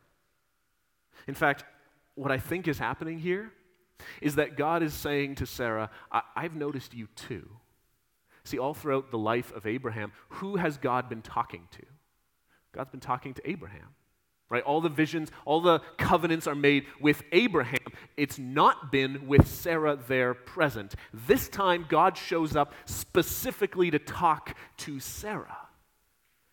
In 1.28 1.36
fact, 1.36 1.66
what 2.16 2.32
I 2.32 2.38
think 2.38 2.68
is 2.68 2.80
happening 2.80 3.20
here 3.20 3.52
is 4.22 4.36
that 4.36 4.56
God 4.56 4.84
is 4.84 4.94
saying 4.94 5.36
to 5.36 5.46
Sarah, 5.46 5.90
I- 6.12 6.24
have 6.36 6.56
noticed 6.56 6.94
you 6.94 7.08
too. 7.08 7.50
See, 8.44 8.58
all 8.58 8.74
throughout 8.74 9.12
the 9.12 9.18
life 9.18 9.52
of 9.52 9.68
Abraham, 9.68 10.14
who 10.30 10.56
has 10.56 10.78
God 10.78 11.10
been 11.10 11.22
talking 11.22 11.68
to? 11.72 11.86
God's 12.72 12.92
been 12.92 13.00
talking 13.02 13.34
to 13.34 13.50
Abraham. 13.50 13.96
Right? 14.50 14.64
All 14.64 14.80
the 14.80 14.90
visions, 14.90 15.30
all 15.44 15.60
the 15.60 15.80
covenants 15.98 16.48
are 16.48 16.56
made 16.56 16.86
with 17.02 17.22
Abraham. 17.34 17.80
It's 18.16 18.40
not 18.40 18.92
been 18.92 19.28
with 19.28 19.46
Sarah 19.48 19.98
there 20.08 20.34
present. 20.34 20.96
This 21.14 21.50
time, 21.50 21.86
God 21.90 22.18
shows 22.18 22.56
up 22.56 22.74
specifically 22.86 23.92
to 23.92 24.00
talk 24.00 24.56
to 24.78 25.00
Sarah. 25.02 25.58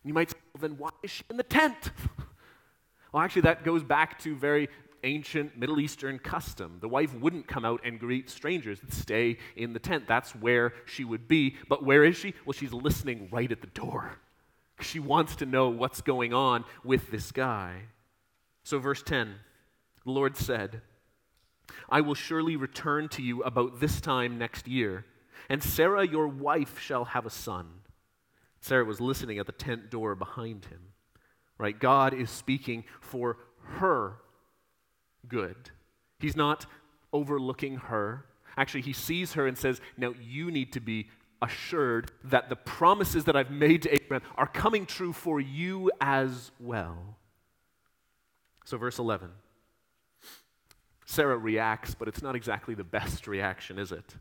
You 0.03 0.13
might 0.13 0.31
say, 0.31 0.37
well, 0.53 0.61
then 0.61 0.77
why 0.77 0.89
is 1.03 1.11
she 1.11 1.23
in 1.29 1.37
the 1.37 1.43
tent? 1.43 1.91
well, 3.13 3.23
actually, 3.23 3.43
that 3.43 3.63
goes 3.63 3.81
back 3.81 4.19
to 4.19 4.35
very 4.35 4.67
ancient 5.05 5.57
Middle 5.57 5.79
Eastern 5.79 6.19
custom. 6.19 6.77
The 6.81 6.89
wife 6.89 7.13
wouldn't 7.13 7.47
come 7.47 7.63
out 7.63 7.81
and 7.85 7.99
greet 7.99 8.29
strangers, 8.29 8.81
and 8.81 8.91
stay 8.91 9.37
in 9.55 9.71
the 9.71 9.79
tent. 9.79 10.05
That's 10.07 10.35
where 10.35 10.73
she 10.85 11.05
would 11.05 11.27
be. 11.27 11.55
But 11.69 11.85
where 11.85 12.03
is 12.03 12.17
she? 12.17 12.33
Well, 12.45 12.53
she's 12.53 12.73
listening 12.73 13.29
right 13.31 13.51
at 13.51 13.61
the 13.61 13.67
door. 13.67 14.17
She 14.81 14.99
wants 14.99 15.35
to 15.37 15.45
know 15.45 15.69
what's 15.69 16.01
going 16.01 16.33
on 16.33 16.65
with 16.83 17.11
this 17.11 17.31
guy. 17.31 17.83
So, 18.63 18.79
verse 18.79 19.03
10 19.03 19.35
the 20.03 20.11
Lord 20.11 20.37
said, 20.37 20.81
I 21.89 22.01
will 22.01 22.15
surely 22.15 22.55
return 22.55 23.09
to 23.09 23.21
you 23.21 23.41
about 23.43 23.79
this 23.79 23.99
time 23.99 24.37
next 24.37 24.67
year, 24.67 25.05
and 25.49 25.63
Sarah, 25.63 26.05
your 26.05 26.27
wife, 26.27 26.79
shall 26.79 27.05
have 27.05 27.25
a 27.25 27.31
son. 27.31 27.67
Sarah 28.59 28.85
was 28.85 29.01
listening 29.01 29.39
at 29.39 29.45
the 29.45 29.51
tent 29.51 29.89
door 29.89 30.15
behind 30.15 30.65
him. 30.65 30.81
Right? 31.57 31.79
God 31.79 32.13
is 32.13 32.29
speaking 32.29 32.83
for 32.99 33.37
her 33.77 34.17
good. 35.27 35.69
He's 36.19 36.35
not 36.35 36.65
overlooking 37.13 37.77
her. 37.77 38.25
Actually, 38.57 38.81
he 38.81 38.93
sees 38.93 39.33
her 39.33 39.47
and 39.47 39.57
says, 39.57 39.79
Now 39.97 40.13
you 40.19 40.51
need 40.51 40.73
to 40.73 40.79
be 40.79 41.09
assured 41.41 42.11
that 42.23 42.49
the 42.49 42.55
promises 42.55 43.25
that 43.25 43.35
I've 43.35 43.51
made 43.51 43.83
to 43.83 43.93
Abraham 43.93 44.27
are 44.35 44.47
coming 44.47 44.85
true 44.85 45.13
for 45.13 45.39
you 45.39 45.91
as 45.99 46.51
well. 46.59 47.17
So, 48.65 48.77
verse 48.77 48.97
11. 48.97 49.29
Sarah 51.05 51.37
reacts, 51.37 51.93
but 51.95 52.07
it's 52.07 52.21
not 52.21 52.35
exactly 52.35 52.73
the 52.73 52.83
best 52.83 53.27
reaction, 53.27 53.77
is 53.77 53.91
it? 53.91 54.15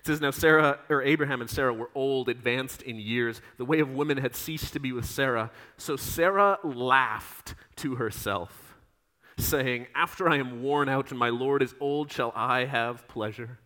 It 0.00 0.06
says, 0.06 0.20
Now 0.20 0.30
Sarah, 0.30 0.80
or 0.88 1.02
Abraham 1.02 1.40
and 1.40 1.48
Sarah 1.48 1.72
were 1.72 1.90
old, 1.94 2.28
advanced 2.28 2.82
in 2.82 2.96
years. 2.96 3.40
The 3.58 3.64
way 3.64 3.80
of 3.80 3.90
women 3.90 4.18
had 4.18 4.34
ceased 4.34 4.72
to 4.72 4.80
be 4.80 4.92
with 4.92 5.04
Sarah. 5.04 5.50
So 5.76 5.96
Sarah 5.96 6.58
laughed 6.64 7.54
to 7.76 7.96
herself 7.96 8.76
saying, 9.38 9.86
After 9.94 10.28
I 10.28 10.38
am 10.38 10.62
worn 10.62 10.88
out 10.88 11.10
and 11.10 11.18
my 11.18 11.28
Lord 11.28 11.62
is 11.62 11.74
old, 11.80 12.10
shall 12.10 12.32
I 12.34 12.64
have 12.64 13.06
pleasure? 13.08 13.58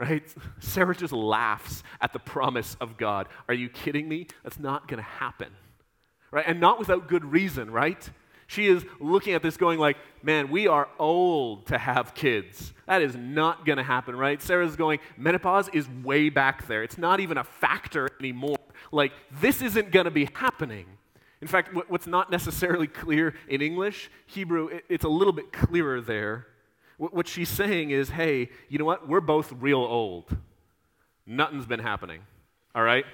Right? 0.00 0.22
Sarah 0.60 0.96
just 0.96 1.12
laughs 1.12 1.82
at 2.00 2.12
the 2.12 2.18
promise 2.18 2.76
of 2.80 2.96
God. 2.96 3.28
Are 3.48 3.54
you 3.54 3.68
kidding 3.68 4.08
me? 4.08 4.26
That's 4.42 4.58
not 4.58 4.88
going 4.88 4.98
to 4.98 5.08
happen. 5.08 5.50
Right? 6.30 6.44
And 6.46 6.58
not 6.58 6.78
without 6.78 7.06
good 7.06 7.24
reason, 7.24 7.70
right? 7.70 8.08
She 8.46 8.66
is 8.66 8.84
looking 8.98 9.34
at 9.34 9.42
this 9.42 9.56
going 9.56 9.78
like, 9.78 9.96
man, 10.22 10.50
we 10.50 10.66
are 10.66 10.88
old 10.98 11.66
to 11.66 11.78
have 11.78 12.14
kids. 12.14 12.72
That 12.86 13.02
is 13.02 13.14
not 13.14 13.64
going 13.64 13.76
to 13.76 13.84
happen, 13.84 14.16
right? 14.16 14.42
Sarah's 14.42 14.74
going, 14.74 14.98
menopause 15.16 15.68
is 15.68 15.88
way 16.02 16.30
back 16.30 16.66
there. 16.66 16.82
It's 16.82 16.98
not 16.98 17.20
even 17.20 17.38
a 17.38 17.44
factor 17.44 18.08
anymore. 18.18 18.56
Like, 18.90 19.12
this 19.40 19.62
isn't 19.62 19.92
going 19.92 20.06
to 20.06 20.10
be 20.10 20.28
happening. 20.34 20.86
In 21.40 21.46
fact, 21.46 21.70
what's 21.88 22.06
not 22.06 22.30
necessarily 22.30 22.86
clear 22.88 23.34
in 23.48 23.62
English, 23.62 24.10
Hebrew, 24.26 24.80
it's 24.88 25.04
a 25.04 25.08
little 25.08 25.32
bit 25.32 25.52
clearer 25.52 26.00
there. 26.00 26.46
What 27.00 27.26
she's 27.26 27.48
saying 27.48 27.92
is, 27.92 28.10
hey, 28.10 28.50
you 28.68 28.78
know 28.78 28.84
what? 28.84 29.08
We're 29.08 29.22
both 29.22 29.50
real 29.58 29.78
old. 29.78 30.36
Nothing's 31.24 31.64
been 31.64 31.80
happening, 31.80 32.20
all 32.74 32.82
right? 32.82 33.06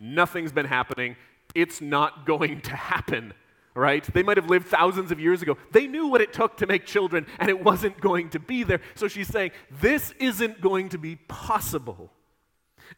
Nothing's 0.00 0.50
been 0.50 0.66
happening. 0.66 1.14
It's 1.54 1.80
not 1.80 2.26
going 2.26 2.60
to 2.62 2.74
happen, 2.74 3.32
right? 3.72 4.02
They 4.12 4.24
might 4.24 4.36
have 4.36 4.50
lived 4.50 4.66
thousands 4.66 5.12
of 5.12 5.20
years 5.20 5.42
ago. 5.42 5.56
They 5.70 5.86
knew 5.86 6.08
what 6.08 6.20
it 6.20 6.32
took 6.32 6.56
to 6.56 6.66
make 6.66 6.86
children, 6.86 7.24
and 7.38 7.48
it 7.48 7.62
wasn't 7.62 8.00
going 8.00 8.30
to 8.30 8.40
be 8.40 8.64
there. 8.64 8.80
So 8.96 9.06
she's 9.06 9.28
saying, 9.28 9.52
this 9.80 10.12
isn't 10.18 10.60
going 10.60 10.88
to 10.88 10.98
be 10.98 11.14
possible. 11.14 12.10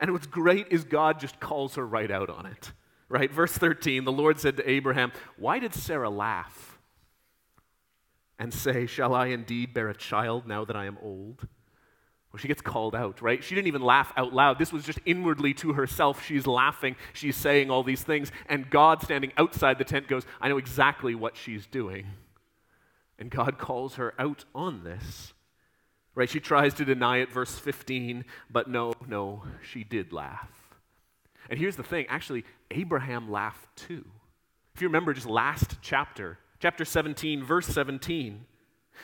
And 0.01 0.13
what's 0.13 0.27
great 0.27 0.69
is 0.71 0.85
God 0.85 1.21
just 1.21 1.41
calls 1.41 1.75
her 1.75 1.87
right 1.87 2.11
out 2.11 2.31
on 2.31 2.47
it 2.47 2.73
right? 3.11 3.31
Verse 3.31 3.53
13 3.53 4.07
the 4.07 4.11
Lord 4.11 4.41
said 4.41 4.57
to 4.57 4.69
Abraham, 4.69 5.13
Why 5.37 5.59
did 5.59 5.75
Sarah 5.75 6.09
laugh 6.09 6.72
and 8.43 8.53
say, 8.53 8.87
Shall 8.87 9.15
I 9.15 9.27
indeed 9.27 9.73
bear 9.73 9.89
a 9.89 9.95
child 9.95 10.49
now 10.49 10.65
that 10.65 10.75
I 10.75 10.87
am 10.87 10.99
old? 11.01 11.47
Well, 12.33 12.41
she 12.41 12.49
gets 12.49 12.61
called 12.61 12.97
out, 12.97 13.23
right? 13.23 13.45
She 13.45 13.55
didn't 13.55 13.69
even 13.69 13.83
laugh 13.83 14.13
out 14.17 14.33
loud. 14.33 14.59
This 14.59 14.73
was 14.73 14.85
just 14.85 14.99
inwardly 15.07 15.55
to 15.55 15.75
herself. 15.75 16.27
She's 16.27 16.45
laughing. 16.45 16.97
She's 17.13 17.37
saying 17.37 17.71
all 17.71 17.85
these 17.85 18.03
things. 18.03 18.33
And 18.49 18.69
God, 18.69 19.01
standing 19.01 19.33
outside 19.37 19.79
the 19.79 19.85
tent, 19.85 20.09
goes, 20.09 20.25
I 20.41 20.49
know 20.49 20.59
exactly 20.59 21.15
what 21.15 21.37
she's 21.37 21.67
doing. 21.67 22.07
And 23.17 23.31
God 23.31 23.59
calls 23.59 23.95
her 23.95 24.13
out 24.19 24.45
on 24.57 24.83
this. 24.83 25.35
Right? 26.17 26.29
She 26.29 26.41
tries 26.41 26.75
to 26.75 26.85
deny 26.85 27.19
it, 27.19 27.31
verse 27.31 27.57
15, 27.57 28.25
but 28.51 28.69
no, 28.69 28.93
no, 29.07 29.45
she 29.71 29.85
did 29.85 30.13
laugh. 30.13 30.51
And 31.49 31.61
here's 31.61 31.77
the 31.77 31.85
thing 31.85 32.07
actually, 32.09 32.45
Abraham 32.73 33.31
laughed 33.31 33.69
too. 33.77 34.05
If 34.75 34.83
you 34.83 34.89
remember 34.89 35.15
just 35.15 35.29
last 35.29 35.77
chapter, 35.81 36.39
chapter 36.63 36.85
17, 36.85 37.43
verse 37.43 37.67
17, 37.67 38.47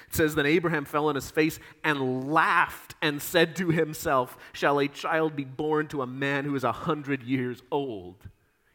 it 0.09 0.15
says, 0.15 0.37
Then 0.37 0.47
Abraham 0.47 0.85
fell 0.85 1.09
on 1.09 1.17
his 1.17 1.29
face 1.29 1.59
and 1.83 2.33
laughed 2.33 2.95
and 3.03 3.21
said 3.21 3.57
to 3.57 3.71
himself, 3.71 4.39
Shall 4.53 4.79
a 4.79 4.87
child 4.87 5.35
be 5.35 5.45
born 5.45 5.89
to 5.89 6.03
a 6.03 6.07
man 6.07 6.45
who 6.45 6.55
is 6.55 6.63
a 6.63 6.71
hundred 6.71 7.25
years 7.25 7.61
old? 7.73 8.15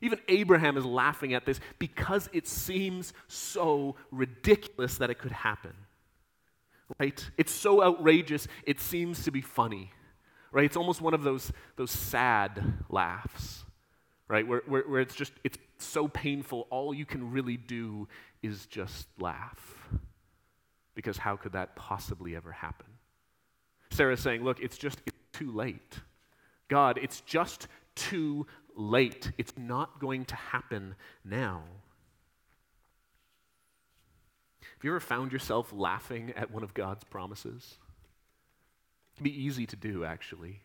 Even 0.02 0.20
Abraham 0.28 0.76
is 0.76 0.84
laughing 0.84 1.34
at 1.34 1.46
this 1.46 1.62
because 1.80 2.30
it 2.34 2.46
seems 2.46 3.14
so 3.30 3.96
ridiculous 4.12 4.98
that 4.98 5.10
it 5.10 5.18
could 5.18 5.32
happen. 5.32 5.74
Right? 7.00 7.26
It's 7.38 7.54
so 7.54 7.82
outrageous, 7.82 8.50
it 8.68 8.82
seems 8.82 9.24
to 9.24 9.32
be 9.32 9.40
funny. 9.40 9.94
Right? 10.52 10.66
It's 10.66 10.76
almost 10.76 11.00
one 11.00 11.14
of 11.14 11.24
those, 11.24 11.54
those 11.78 11.90
sad 11.90 12.62
laughs 12.90 13.63
right? 14.34 14.48
Where, 14.48 14.64
where, 14.66 14.82
where 14.82 15.00
it's 15.00 15.14
just, 15.14 15.32
it's 15.44 15.60
so 15.78 16.08
painful, 16.08 16.66
all 16.72 16.92
you 16.92 17.06
can 17.06 17.32
really 17.32 17.56
do 17.56 18.08
is 18.42 18.66
just 18.66 19.08
laugh. 19.20 19.88
Because 20.96 21.20
how 21.20 21.36
could 21.36 21.52
that 21.52 21.76
possibly 21.76 22.36
ever 22.36 22.52
happen? 22.52 22.88
Sarah's 23.92 24.22
saying, 24.22 24.44
look, 24.44 24.60
it's 24.60 24.80
just 24.80 25.00
it's 25.06 25.20
too 25.34 25.52
late. 25.52 26.00
God, 26.68 26.98
it's 27.00 27.22
just 27.22 27.68
too 27.94 28.48
late. 28.76 29.32
It's 29.38 29.54
not 29.56 30.00
going 30.00 30.26
to 30.26 30.36
happen 30.36 30.96
now. 31.24 31.62
Have 34.62 34.84
you 34.84 34.90
ever 34.90 35.00
found 35.00 35.32
yourself 35.32 35.72
laughing 35.72 36.34
at 36.36 36.50
one 36.50 36.64
of 36.64 36.74
God's 36.74 37.04
promises? 37.04 37.78
It 39.14 39.18
can 39.18 39.26
be 39.26 39.44
easy 39.44 39.68
to 39.68 39.76
do, 39.76 40.04
actually. 40.04 40.62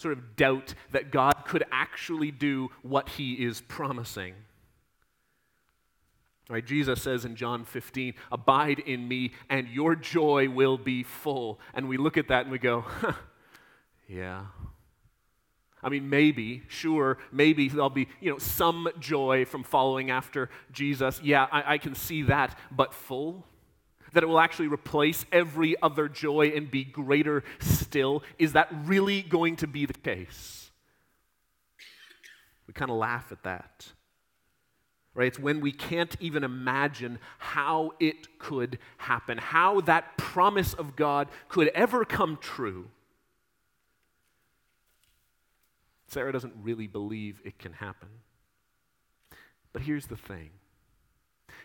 Sort 0.00 0.16
of 0.16 0.34
doubt 0.34 0.72
that 0.92 1.10
God 1.10 1.44
could 1.44 1.62
actually 1.70 2.30
do 2.30 2.70
what 2.80 3.10
he 3.10 3.34
is 3.34 3.60
promising. 3.60 4.32
Right, 6.48 6.64
Jesus 6.64 7.02
says 7.02 7.26
in 7.26 7.36
John 7.36 7.66
15, 7.66 8.14
Abide 8.32 8.78
in 8.78 9.06
me, 9.06 9.32
and 9.50 9.68
your 9.68 9.94
joy 9.94 10.48
will 10.48 10.78
be 10.78 11.02
full. 11.02 11.60
And 11.74 11.86
we 11.86 11.98
look 11.98 12.16
at 12.16 12.28
that 12.28 12.44
and 12.44 12.50
we 12.50 12.58
go, 12.58 12.80
huh, 12.80 13.12
Yeah. 14.08 14.46
I 15.82 15.90
mean, 15.90 16.08
maybe, 16.08 16.62
sure, 16.68 17.18
maybe 17.30 17.68
there'll 17.68 17.90
be, 17.90 18.08
you 18.22 18.30
know, 18.30 18.38
some 18.38 18.88
joy 19.00 19.44
from 19.44 19.64
following 19.64 20.10
after 20.10 20.48
Jesus. 20.72 21.20
Yeah, 21.22 21.46
I, 21.52 21.74
I 21.74 21.78
can 21.78 21.94
see 21.94 22.22
that, 22.22 22.58
but 22.70 22.94
full? 22.94 23.44
That 24.12 24.22
it 24.22 24.26
will 24.26 24.40
actually 24.40 24.68
replace 24.68 25.24
every 25.30 25.80
other 25.82 26.08
joy 26.08 26.52
and 26.54 26.70
be 26.70 26.84
greater 26.84 27.44
still? 27.60 28.22
Is 28.38 28.52
that 28.52 28.68
really 28.84 29.22
going 29.22 29.56
to 29.56 29.66
be 29.66 29.86
the 29.86 29.94
case? 29.94 30.70
We 32.66 32.74
kind 32.74 32.90
of 32.90 32.96
laugh 32.96 33.32
at 33.32 33.42
that. 33.44 33.88
Right? 35.14 35.26
It's 35.26 35.38
when 35.38 35.60
we 35.60 35.72
can't 35.72 36.16
even 36.20 36.44
imagine 36.44 37.18
how 37.38 37.92
it 37.98 38.38
could 38.38 38.78
happen, 38.98 39.38
how 39.38 39.80
that 39.82 40.16
promise 40.16 40.72
of 40.72 40.94
God 40.94 41.28
could 41.48 41.68
ever 41.68 42.04
come 42.04 42.38
true. 42.40 42.88
Sarah 46.06 46.32
doesn't 46.32 46.54
really 46.62 46.86
believe 46.86 47.40
it 47.44 47.58
can 47.58 47.72
happen. 47.72 48.08
But 49.72 49.82
here's 49.82 50.06
the 50.06 50.16
thing 50.16 50.50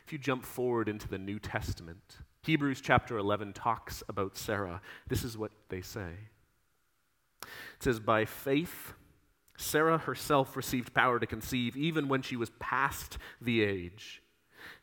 if 0.05 0.13
you 0.13 0.19
jump 0.19 0.45
forward 0.45 0.87
into 0.87 1.07
the 1.07 1.17
New 1.17 1.39
Testament, 1.39 2.17
Hebrews 2.43 2.79
chapter 2.79 3.17
11 3.17 3.53
talks 3.53 4.03
about 4.07 4.37
Sarah. 4.37 4.81
This 5.07 5.23
is 5.23 5.37
what 5.37 5.51
they 5.69 5.81
say 5.81 6.11
it 7.41 7.49
says, 7.83 7.99
By 7.99 8.25
faith, 8.25 8.93
Sarah 9.57 9.97
herself 9.97 10.55
received 10.55 10.93
power 10.93 11.19
to 11.19 11.25
conceive 11.25 11.75
even 11.75 12.07
when 12.07 12.21
she 12.21 12.35
was 12.35 12.51
past 12.59 13.17
the 13.41 13.63
age, 13.63 14.21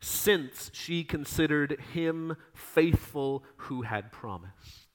since 0.01 0.69
she 0.73 1.05
considered 1.05 1.79
him 1.93 2.35
faithful 2.53 3.43
who 3.57 3.83
had 3.83 4.11
promised. 4.11 4.89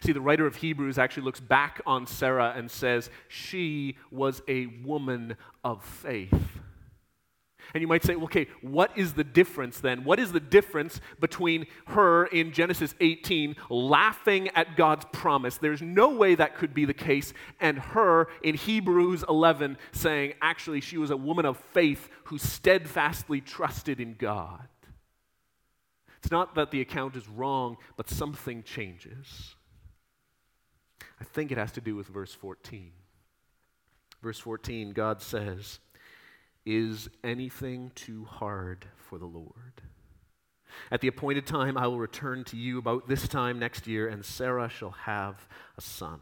See, 0.00 0.12
the 0.12 0.20
writer 0.20 0.46
of 0.46 0.56
Hebrews 0.56 0.98
actually 0.98 1.24
looks 1.24 1.40
back 1.40 1.80
on 1.86 2.06
Sarah 2.06 2.54
and 2.56 2.70
says, 2.70 3.10
She 3.28 3.98
was 4.10 4.42
a 4.48 4.66
woman 4.66 5.36
of 5.62 5.84
faith. 5.84 6.60
And 7.74 7.80
you 7.80 7.88
might 7.88 8.04
say, 8.04 8.14
okay, 8.14 8.46
what 8.60 8.96
is 8.96 9.14
the 9.14 9.24
difference 9.24 9.80
then? 9.80 10.04
What 10.04 10.18
is 10.18 10.32
the 10.32 10.40
difference 10.40 11.00
between 11.20 11.66
her 11.88 12.26
in 12.26 12.52
Genesis 12.52 12.94
18 13.00 13.56
laughing 13.68 14.48
at 14.50 14.76
God's 14.76 15.06
promise? 15.12 15.58
There's 15.58 15.82
no 15.82 16.10
way 16.10 16.34
that 16.34 16.56
could 16.56 16.74
be 16.74 16.84
the 16.84 16.94
case. 16.94 17.32
And 17.60 17.78
her 17.78 18.28
in 18.42 18.54
Hebrews 18.54 19.24
11 19.28 19.78
saying, 19.92 20.34
actually, 20.40 20.80
she 20.80 20.98
was 20.98 21.10
a 21.10 21.16
woman 21.16 21.44
of 21.44 21.56
faith 21.56 22.08
who 22.24 22.38
steadfastly 22.38 23.40
trusted 23.40 24.00
in 24.00 24.14
God. 24.14 24.68
It's 26.18 26.30
not 26.30 26.54
that 26.56 26.70
the 26.70 26.80
account 26.80 27.14
is 27.14 27.28
wrong, 27.28 27.76
but 27.96 28.10
something 28.10 28.62
changes. 28.62 29.54
I 31.20 31.24
think 31.24 31.52
it 31.52 31.58
has 31.58 31.72
to 31.72 31.80
do 31.80 31.94
with 31.94 32.08
verse 32.08 32.34
14. 32.34 32.92
Verse 34.22 34.38
14, 34.38 34.90
God 34.90 35.22
says, 35.22 35.78
Is 36.66 37.08
anything 37.22 37.92
too 37.94 38.24
hard 38.24 38.86
for 38.96 39.18
the 39.18 39.26
Lord? 39.26 39.82
At 40.90 41.00
the 41.00 41.08
appointed 41.08 41.46
time, 41.46 41.78
I 41.78 41.86
will 41.86 42.00
return 42.00 42.42
to 42.44 42.56
you 42.56 42.78
about 42.78 43.08
this 43.08 43.28
time 43.28 43.60
next 43.60 43.86
year, 43.86 44.08
and 44.08 44.24
Sarah 44.24 44.68
shall 44.68 44.90
have 44.90 45.48
a 45.78 45.80
son. 45.80 46.20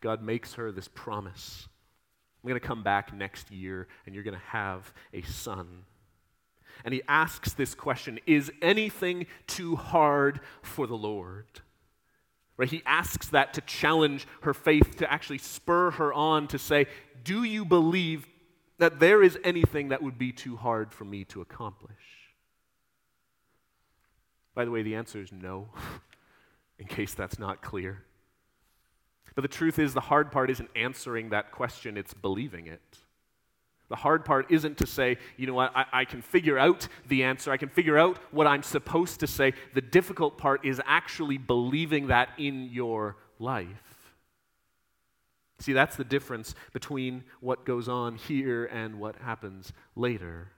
God 0.00 0.22
makes 0.22 0.54
her 0.54 0.72
this 0.72 0.88
promise. 0.88 1.68
I'm 2.42 2.48
going 2.48 2.60
to 2.60 2.66
come 2.66 2.82
back 2.82 3.14
next 3.14 3.50
year, 3.52 3.86
and 4.04 4.14
you're 4.14 4.24
going 4.24 4.34
to 4.34 4.46
have 4.46 4.92
a 5.12 5.22
son. 5.22 5.84
And 6.84 6.92
he 6.92 7.02
asks 7.08 7.52
this 7.52 7.74
question 7.74 8.18
Is 8.26 8.50
anything 8.60 9.26
too 9.46 9.76
hard 9.76 10.40
for 10.62 10.88
the 10.88 10.96
Lord? 10.96 11.46
Right? 12.56 12.68
He 12.68 12.82
asks 12.86 13.28
that 13.28 13.54
to 13.54 13.60
challenge 13.62 14.26
her 14.42 14.52
faith, 14.52 14.96
to 14.96 15.10
actually 15.10 15.38
spur 15.38 15.92
her 15.92 16.12
on 16.12 16.48
to 16.48 16.58
say, 16.58 16.86
Do 17.22 17.44
you 17.44 17.64
believe 17.64 18.26
that 18.78 18.98
there 18.98 19.22
is 19.22 19.38
anything 19.44 19.88
that 19.88 20.02
would 20.02 20.18
be 20.18 20.32
too 20.32 20.56
hard 20.56 20.92
for 20.92 21.04
me 21.04 21.24
to 21.24 21.40
accomplish? 21.40 21.92
By 24.54 24.64
the 24.64 24.70
way, 24.70 24.82
the 24.82 24.94
answer 24.94 25.20
is 25.20 25.32
no, 25.32 25.68
in 26.78 26.86
case 26.86 27.14
that's 27.14 27.38
not 27.38 27.62
clear. 27.62 28.04
But 29.34 29.42
the 29.42 29.48
truth 29.48 29.78
is, 29.78 29.94
the 29.94 30.00
hard 30.00 30.30
part 30.30 30.50
isn't 30.50 30.70
answering 30.76 31.30
that 31.30 31.50
question, 31.50 31.96
it's 31.96 32.14
believing 32.14 32.66
it. 32.66 32.98
The 33.88 33.96
hard 33.96 34.24
part 34.24 34.50
isn't 34.50 34.78
to 34.78 34.86
say, 34.86 35.18
you 35.36 35.46
know 35.46 35.54
what, 35.54 35.72
I, 35.76 35.84
I, 35.92 36.04
can 36.04 36.22
figure 36.22 36.58
out 36.58 36.88
the 37.08 37.24
answer, 37.24 37.50
I 37.50 37.56
can 37.56 37.68
figure 37.68 37.98
out 37.98 38.18
what 38.30 38.46
I'm 38.46 38.62
supposed 38.62 39.20
to 39.20 39.26
say. 39.26 39.52
The 39.74 39.82
difficult 39.82 40.38
part 40.38 40.64
is 40.64 40.80
actually 40.86 41.36
believing 41.36 42.06
that 42.06 42.30
in 42.38 42.70
your 42.72 43.16
life. 43.38 43.93
See, 45.64 45.72
that's 45.72 45.96
the 45.96 46.04
difference 46.04 46.54
between 46.74 47.24
what 47.40 47.64
goes 47.64 47.88
on 47.88 48.16
here 48.16 48.66
and 48.66 49.00
what 49.00 49.16
happens 49.16 49.72
later. 49.96 50.50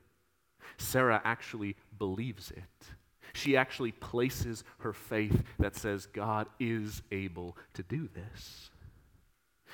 Sarah 0.78 1.22
actually 1.24 1.76
believes 1.96 2.50
it. 2.50 2.88
She 3.32 3.56
actually 3.56 3.92
places 3.92 4.64
her 4.78 4.92
faith 4.92 5.44
that 5.60 5.76
says 5.76 6.06
God 6.06 6.48
is 6.58 7.02
able 7.12 7.56
to 7.74 7.84
do 7.84 8.08
this. 8.12 8.70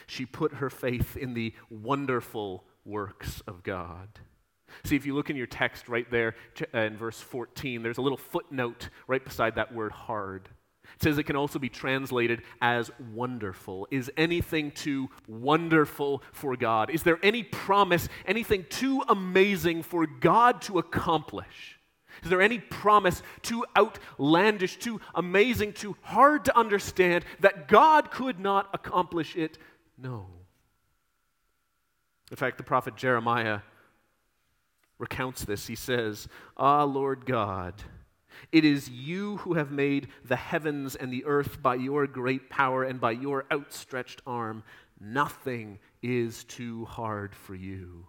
She 0.06 0.26
put 0.26 0.56
her 0.56 0.68
faith 0.68 1.16
in 1.16 1.32
the 1.32 1.54
wonderful 1.70 2.64
works 2.84 3.40
of 3.46 3.62
God. 3.62 4.08
See, 4.84 4.96
if 4.96 5.06
you 5.06 5.14
look 5.14 5.30
in 5.30 5.36
your 5.36 5.46
text 5.46 5.88
right 5.88 6.10
there 6.10 6.34
uh, 6.74 6.80
in 6.80 6.98
verse 6.98 7.18
14, 7.18 7.82
there's 7.82 7.96
a 7.96 8.02
little 8.02 8.18
footnote 8.18 8.90
right 9.06 9.24
beside 9.24 9.54
that 9.54 9.72
word 9.72 9.92
hard. 9.92 10.50
It 10.84 11.02
says 11.02 11.18
it 11.18 11.24
can 11.24 11.36
also 11.36 11.58
be 11.58 11.68
translated 11.68 12.42
as 12.60 12.90
wonderful. 13.12 13.88
Is 13.90 14.10
anything 14.16 14.70
too 14.70 15.10
wonderful 15.26 16.22
for 16.32 16.56
God? 16.56 16.90
Is 16.90 17.02
there 17.02 17.18
any 17.22 17.42
promise, 17.42 18.08
anything 18.26 18.66
too 18.68 19.02
amazing 19.08 19.82
for 19.82 20.06
God 20.06 20.62
to 20.62 20.78
accomplish? 20.78 21.78
Is 22.22 22.30
there 22.30 22.42
any 22.42 22.58
promise 22.58 23.22
too 23.42 23.64
outlandish, 23.76 24.78
too 24.78 25.00
amazing, 25.14 25.72
too 25.72 25.96
hard 26.02 26.44
to 26.44 26.56
understand 26.56 27.24
that 27.40 27.68
God 27.68 28.10
could 28.10 28.38
not 28.38 28.68
accomplish 28.74 29.34
it? 29.34 29.58
No. 29.98 30.26
In 32.30 32.36
fact, 32.36 32.58
the 32.58 32.64
prophet 32.64 32.96
Jeremiah 32.96 33.60
recounts 34.98 35.44
this. 35.44 35.66
He 35.66 35.74
says, 35.74 36.28
Ah, 36.56 36.84
Lord 36.84 37.26
God, 37.26 37.74
it 38.50 38.64
is 38.64 38.88
you 38.88 39.36
who 39.38 39.54
have 39.54 39.70
made 39.70 40.08
the 40.24 40.36
heavens 40.36 40.96
and 40.96 41.12
the 41.12 41.24
earth 41.24 41.62
by 41.62 41.76
your 41.76 42.06
great 42.06 42.50
power 42.50 42.84
and 42.84 43.00
by 43.00 43.12
your 43.12 43.44
outstretched 43.52 44.22
arm. 44.26 44.62
Nothing 45.00 45.78
is 46.02 46.44
too 46.44 46.84
hard 46.86 47.34
for 47.34 47.54
you. 47.54 48.06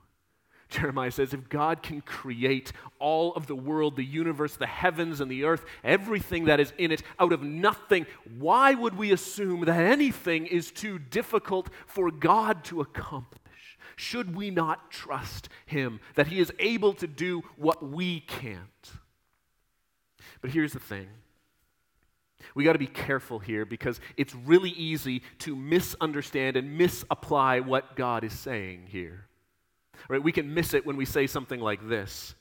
Jeremiah 0.70 1.12
says, 1.12 1.36
if 1.36 1.50
God 1.50 1.84
can 1.84 2.02
create 2.02 2.72
all 2.98 3.34
of 3.34 3.46
the 3.46 3.56
world, 3.56 3.96
the 3.96 4.04
universe, 4.04 4.56
the 4.56 4.66
heavens, 4.66 5.22
and 5.22 5.30
the 5.30 5.44
earth, 5.44 5.64
everything 5.84 6.46
that 6.46 6.60
is 6.60 6.74
in 6.80 6.92
it, 6.92 7.04
out 7.20 7.32
of 7.32 7.44
nothing, 7.44 8.08
why 8.40 8.74
would 8.74 8.98
we 8.98 9.12
assume 9.12 9.66
that 9.66 9.80
anything 9.80 10.48
is 10.48 10.72
too 10.72 10.98
difficult 10.98 11.70
for 11.86 12.10
God 12.10 12.64
to 12.66 12.82
accomplish? 12.82 13.42
should 13.96 14.36
we 14.36 14.50
not 14.50 14.92
trust 14.92 15.50
him 15.66 16.00
that 16.16 16.28
he 16.28 16.40
is 16.40 16.52
able 16.60 16.94
to 16.94 17.08
do 17.08 17.42
what 17.58 17.84
we 17.84 18.22
can't? 18.22 18.92
But 20.44 20.52
here's 20.52 20.74
the 20.74 20.80
thing. 20.80 21.08
We 22.54 22.66
got 22.66 22.74
to 22.74 22.80
be 22.80 22.86
careful 22.86 23.40
here 23.40 23.66
because 23.66 24.02
it's 24.18 24.36
really 24.36 24.72
easy 24.72 25.24
to 25.40 25.56
misunderstand 25.56 26.58
and 26.58 26.78
misapply 26.78 27.62
what 27.62 27.96
God 27.96 28.26
is 28.26 28.38
saying 28.38 28.88
here. 28.90 29.26
Right? 30.10 30.22
We 30.22 30.34
can 30.34 30.54
miss 30.54 30.74
it 30.74 30.86
when 30.86 30.98
we 30.98 31.06
say 31.06 31.28
something 31.28 31.62
like 31.62 31.88
this. 31.88 32.36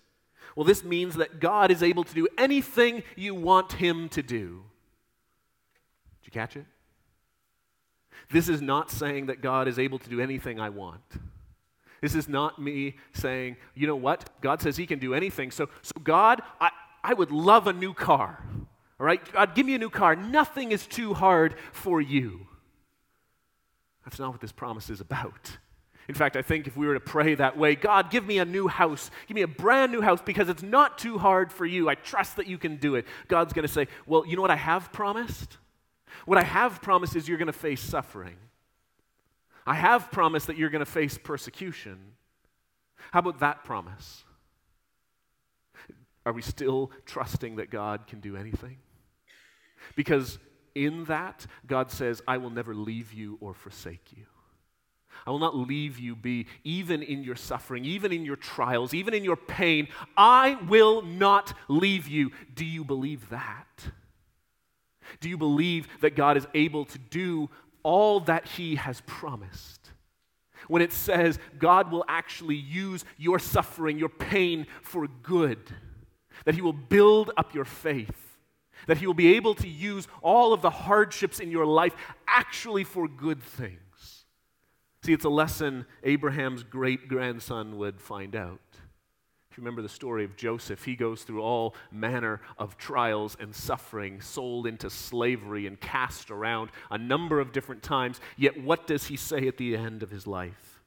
Well, 0.57 0.65
this 0.65 0.83
means 0.83 1.15
that 1.15 1.38
God 1.38 1.71
is 1.71 1.81
able 1.81 2.03
to 2.03 2.12
do 2.12 2.27
anything 2.37 3.05
you 3.15 3.37
want 3.37 3.75
him 3.75 4.09
to 4.11 4.23
do. 4.23 4.65
Did 6.21 6.27
you 6.27 6.33
catch 6.33 6.57
it? 6.57 6.67
This 8.33 8.49
is 8.49 8.61
not 8.61 8.91
saying 8.91 9.27
that 9.27 9.41
God 9.41 9.69
is 9.69 9.79
able 9.79 10.01
to 10.01 10.11
do 10.11 10.21
anything 10.21 10.59
I 10.59 10.71
want. 10.71 11.03
This 12.01 12.17
is 12.17 12.29
not 12.29 12.61
me 12.61 12.97
saying, 13.12 13.57
you 13.77 13.87
know 13.87 13.95
what? 13.95 14.29
God 14.41 14.61
says 14.61 14.77
he 14.77 14.87
can 14.87 14.99
do 14.99 15.15
anything. 15.15 15.53
So, 15.53 15.69
so 15.83 15.93
God, 16.03 16.43
I, 16.61 16.71
I 17.05 17.15
would 17.15 17.31
love 17.31 17.67
a 17.67 17.73
new 17.73 17.95
car. 17.95 18.45
All 19.01 19.07
right? 19.07 19.21
God, 19.33 19.55
give 19.55 19.67
me 19.67 19.75
a 19.75 19.79
new 19.79 19.91
car. 19.91 20.15
Nothing 20.15 20.73
is 20.73 20.87
too 20.87 21.15
hard 21.15 21.57
for 21.73 22.01
you. 22.01 22.47
That's 24.05 24.19
not 24.19 24.33
what 24.33 24.41
this 24.41 24.53
promise 24.53 24.91
is 24.91 25.01
about. 25.01 25.59
In 26.09 26.15
fact, 26.15 26.37
I 26.37 26.43
think 26.43 26.67
if 26.67 26.77
we 26.77 26.87
were 26.87 26.95
to 26.95 27.01
pray 27.01 27.35
that 27.37 27.57
way, 27.57 27.75
God, 27.75 28.11
give 28.11 28.27
me 28.27 28.38
a 28.38 28.45
new 28.45 28.67
house, 28.67 29.11
give 29.29 29.35
me 29.35 29.43
a 29.43 29.49
brand 29.49 29.93
new 29.93 30.01
house 30.01 30.21
because 30.21 30.49
it's 30.49 30.62
not 30.62 30.99
too 30.99 31.17
hard 31.17 31.53
for 31.53 31.65
you. 31.65 31.88
I 31.88 31.95
trust 31.95 32.37
that 32.37 32.47
you 32.47 32.59
can 32.59 32.77
do 32.77 32.97
it. 32.97 33.07
God's 33.29 33.53
going 33.53 33.67
to 33.67 33.73
say, 33.73 33.87
Well, 34.07 34.27
you 34.27 34.35
know 34.35 34.43
what 34.43 34.51
I 34.51 34.57
have 34.57 34.93
promised? 34.93 35.59
What 36.27 36.38
I 36.38 36.43
have 36.43 36.83
promised 36.83 37.17
is 37.17 37.29
you're 37.29 37.38
going 37.38 37.47
to 37.47 37.53
face 37.53 37.81
suffering. 37.81 38.37
I 39.65 39.75
have 39.75 40.11
promised 40.11 40.49
that 40.49 40.57
you're 40.57 40.71
going 40.71 40.85
to 40.85 40.91
face 40.91 41.17
persecution. 41.17 41.99
How 43.12 43.21
about 43.21 43.41
that 43.41 43.65
promise? 43.65 44.25
Are 46.25 46.33
we 46.33 46.43
still 46.43 46.91
trusting 47.05 47.57
that 47.57 47.71
God 47.71 48.07
can 48.07 48.21
do 48.21 48.37
anything? 48.37 48.79
Because 49.97 50.39
in 50.75 51.05
that, 51.05 51.47
God 51.67 51.91
says, 51.91 52.23
I 52.27 52.39
will 52.39 52.51
never 52.51 52.75
leave 52.75 53.13
you 53.13 53.39
or 53.41 53.55
forsake 53.55 54.13
you. 54.17 54.25
I 55.27 55.31
will 55.31 55.39
not 55.39 55.57
leave 55.57 55.99
you 55.99 56.17
be, 56.17 56.47
even 56.65 57.03
in 57.03 57.23
your 57.23 57.37
suffering, 57.37 57.85
even 57.85 58.13
in 58.13 58.25
your 58.25 58.37
trials, 58.37 58.95
even 58.95 59.15
in 59.15 59.25
your 59.25 59.37
pain. 59.37 59.89
I 60.17 60.59
will 60.69 61.03
not 61.03 61.55
leave 61.69 62.09
you. 62.09 62.31
Do 62.55 62.65
you 62.65 62.85
believe 62.85 63.29
that? 63.31 63.67
Do 65.21 65.29
you 65.29 65.37
believe 65.37 65.87
that 66.01 66.17
God 66.17 66.37
is 66.37 66.47
able 66.55 66.85
to 66.87 66.99
do 66.99 67.51
all 67.83 68.21
that 68.21 68.47
He 68.47 68.77
has 68.77 69.03
promised? 69.03 69.91
When 70.69 70.83
it 70.83 70.93
says 70.93 71.39
God 71.59 71.93
will 71.93 72.05
actually 72.09 72.57
use 72.57 73.05
your 73.19 73.39
suffering, 73.39 73.99
your 73.99 74.09
pain 74.09 74.67
for 74.83 75.07
good, 75.07 75.59
that 76.44 76.55
He 76.55 76.62
will 76.62 76.72
build 76.72 77.31
up 77.37 77.55
your 77.55 77.64
faith, 77.64 78.38
that 78.87 78.98
He 78.98 79.07
will 79.07 79.14
be 79.14 79.35
able 79.35 79.55
to 79.57 79.68
use 79.68 80.09
all 80.22 80.52
of 80.52 80.62
the 80.62 80.70
hardships 80.70 81.40
in 81.40 81.50
your 81.50 81.66
life 81.66 81.94
actually 82.26 82.85
for 82.85 83.09
good 83.09 83.42
things. 83.42 83.78
See, 85.02 85.12
it's 85.12 85.24
a 85.24 85.31
lesson 85.31 85.87
Abraham's 86.05 86.62
great 86.62 87.09
grandson 87.09 87.76
would 87.78 88.00
find 88.00 88.37
out. 88.37 88.61
If 89.52 89.59
you 89.59 89.64
remember 89.64 89.83
the 89.83 89.88
story 89.90 90.24
of 90.24 90.35
Joseph, 90.35 90.85
he 90.85 90.96
goes 90.96 91.24
through 91.24 91.42
all 91.42 91.74
manner 91.90 92.40
of 92.57 92.78
trials 92.78 93.37
and 93.38 93.55
suffering, 93.55 94.22
sold 94.22 94.66
into 94.66 94.88
slavery 94.88 95.66
and 95.66 95.78
cast 95.78 96.31
around 96.31 96.70
a 96.90 96.96
number 96.96 97.38
of 97.38 97.52
different 97.52 97.83
times. 97.83 98.18
Yet, 98.38 98.62
what 98.62 98.87
does 98.87 99.09
he 99.09 99.16
say 99.16 99.46
at 99.48 99.59
the 99.59 99.76
end 99.76 100.02
of 100.02 100.11
his 100.11 100.26
life? 100.26 100.81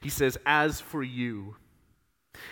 He 0.00 0.08
says, 0.08 0.38
As 0.46 0.80
for 0.80 1.02
you, 1.02 1.56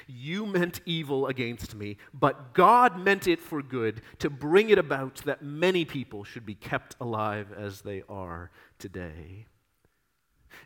you 0.06 0.46
meant 0.46 0.80
evil 0.84 1.26
against 1.26 1.74
me, 1.74 1.96
but 2.12 2.54
God 2.54 2.98
meant 2.98 3.26
it 3.26 3.40
for 3.40 3.62
good 3.62 4.02
to 4.18 4.30
bring 4.30 4.70
it 4.70 4.78
about 4.78 5.16
that 5.24 5.42
many 5.42 5.84
people 5.84 6.24
should 6.24 6.44
be 6.44 6.54
kept 6.54 6.96
alive 7.00 7.52
as 7.56 7.82
they 7.82 8.02
are 8.08 8.50
today. 8.78 9.46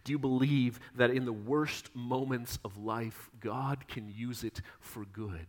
Do 0.04 0.12
you 0.12 0.18
believe 0.18 0.80
that 0.94 1.10
in 1.10 1.24
the 1.24 1.32
worst 1.32 1.94
moments 1.94 2.58
of 2.64 2.78
life, 2.78 3.30
God 3.40 3.86
can 3.88 4.08
use 4.08 4.42
it 4.44 4.60
for 4.80 5.04
good? 5.04 5.46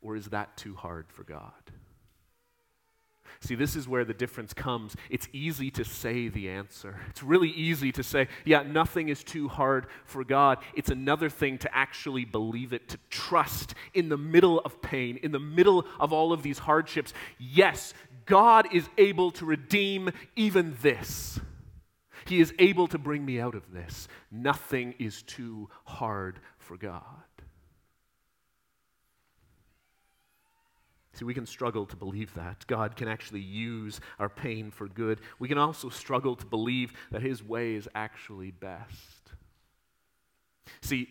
Or 0.00 0.16
is 0.16 0.26
that 0.26 0.56
too 0.56 0.74
hard 0.74 1.06
for 1.08 1.22
God? 1.22 1.52
See, 3.42 3.56
this 3.56 3.74
is 3.74 3.88
where 3.88 4.04
the 4.04 4.14
difference 4.14 4.54
comes. 4.54 4.94
It's 5.10 5.28
easy 5.32 5.68
to 5.72 5.84
say 5.84 6.28
the 6.28 6.48
answer. 6.48 7.00
It's 7.10 7.24
really 7.24 7.50
easy 7.50 7.90
to 7.90 8.02
say, 8.04 8.28
yeah, 8.44 8.62
nothing 8.62 9.08
is 9.08 9.24
too 9.24 9.48
hard 9.48 9.88
for 10.04 10.22
God. 10.22 10.58
It's 10.74 10.90
another 10.90 11.28
thing 11.28 11.58
to 11.58 11.76
actually 11.76 12.24
believe 12.24 12.72
it, 12.72 12.88
to 12.90 12.98
trust 13.10 13.74
in 13.94 14.08
the 14.08 14.16
middle 14.16 14.60
of 14.60 14.80
pain, 14.80 15.18
in 15.24 15.32
the 15.32 15.40
middle 15.40 15.84
of 15.98 16.12
all 16.12 16.32
of 16.32 16.44
these 16.44 16.60
hardships. 16.60 17.12
Yes, 17.36 17.94
God 18.26 18.72
is 18.72 18.88
able 18.96 19.32
to 19.32 19.44
redeem 19.44 20.10
even 20.36 20.76
this. 20.80 21.40
He 22.26 22.40
is 22.40 22.54
able 22.60 22.86
to 22.88 22.98
bring 22.98 23.24
me 23.24 23.40
out 23.40 23.56
of 23.56 23.72
this. 23.72 24.06
Nothing 24.30 24.94
is 25.00 25.22
too 25.22 25.68
hard 25.84 26.38
for 26.58 26.76
God. 26.76 27.02
See, 31.14 31.24
we 31.24 31.34
can 31.34 31.46
struggle 31.46 31.84
to 31.86 31.96
believe 31.96 32.32
that. 32.34 32.66
God 32.66 32.96
can 32.96 33.06
actually 33.06 33.40
use 33.40 34.00
our 34.18 34.28
pain 34.28 34.70
for 34.70 34.88
good. 34.88 35.20
We 35.38 35.48
can 35.48 35.58
also 35.58 35.90
struggle 35.90 36.36
to 36.36 36.46
believe 36.46 36.92
that 37.10 37.22
His 37.22 37.42
way 37.42 37.74
is 37.74 37.88
actually 37.94 38.50
best. 38.50 39.32
See, 40.80 41.08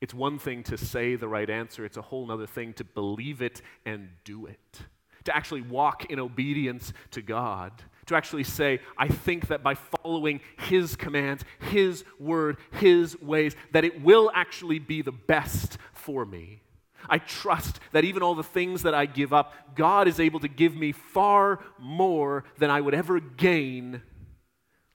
it's 0.00 0.12
one 0.12 0.38
thing 0.38 0.64
to 0.64 0.76
say 0.76 1.14
the 1.14 1.28
right 1.28 1.48
answer, 1.48 1.84
it's 1.84 1.96
a 1.96 2.02
whole 2.02 2.30
other 2.32 2.46
thing 2.46 2.72
to 2.74 2.84
believe 2.84 3.40
it 3.40 3.62
and 3.86 4.08
do 4.24 4.46
it. 4.46 4.80
To 5.24 5.36
actually 5.36 5.62
walk 5.62 6.10
in 6.10 6.18
obedience 6.18 6.92
to 7.12 7.22
God 7.22 7.72
to 8.06 8.16
actually 8.16 8.44
say, 8.44 8.80
I 8.96 9.08
think 9.08 9.48
that 9.48 9.62
by 9.62 9.74
following 9.74 10.40
His 10.58 10.96
commands, 10.96 11.44
His 11.70 12.04
word, 12.18 12.56
His 12.72 13.20
ways, 13.20 13.54
that 13.72 13.84
it 13.84 14.02
will 14.02 14.30
actually 14.34 14.78
be 14.78 15.02
the 15.02 15.12
best 15.12 15.78
for 15.92 16.24
me. 16.24 16.60
I 17.08 17.18
trust 17.18 17.80
that 17.92 18.04
even 18.04 18.22
all 18.22 18.34
the 18.34 18.42
things 18.42 18.82
that 18.82 18.94
I 18.94 19.06
give 19.06 19.32
up, 19.32 19.54
God 19.74 20.08
is 20.08 20.20
able 20.20 20.40
to 20.40 20.48
give 20.48 20.74
me 20.74 20.92
far 20.92 21.60
more 21.78 22.44
than 22.58 22.70
I 22.70 22.80
would 22.80 22.94
ever 22.94 23.20
gain 23.20 24.02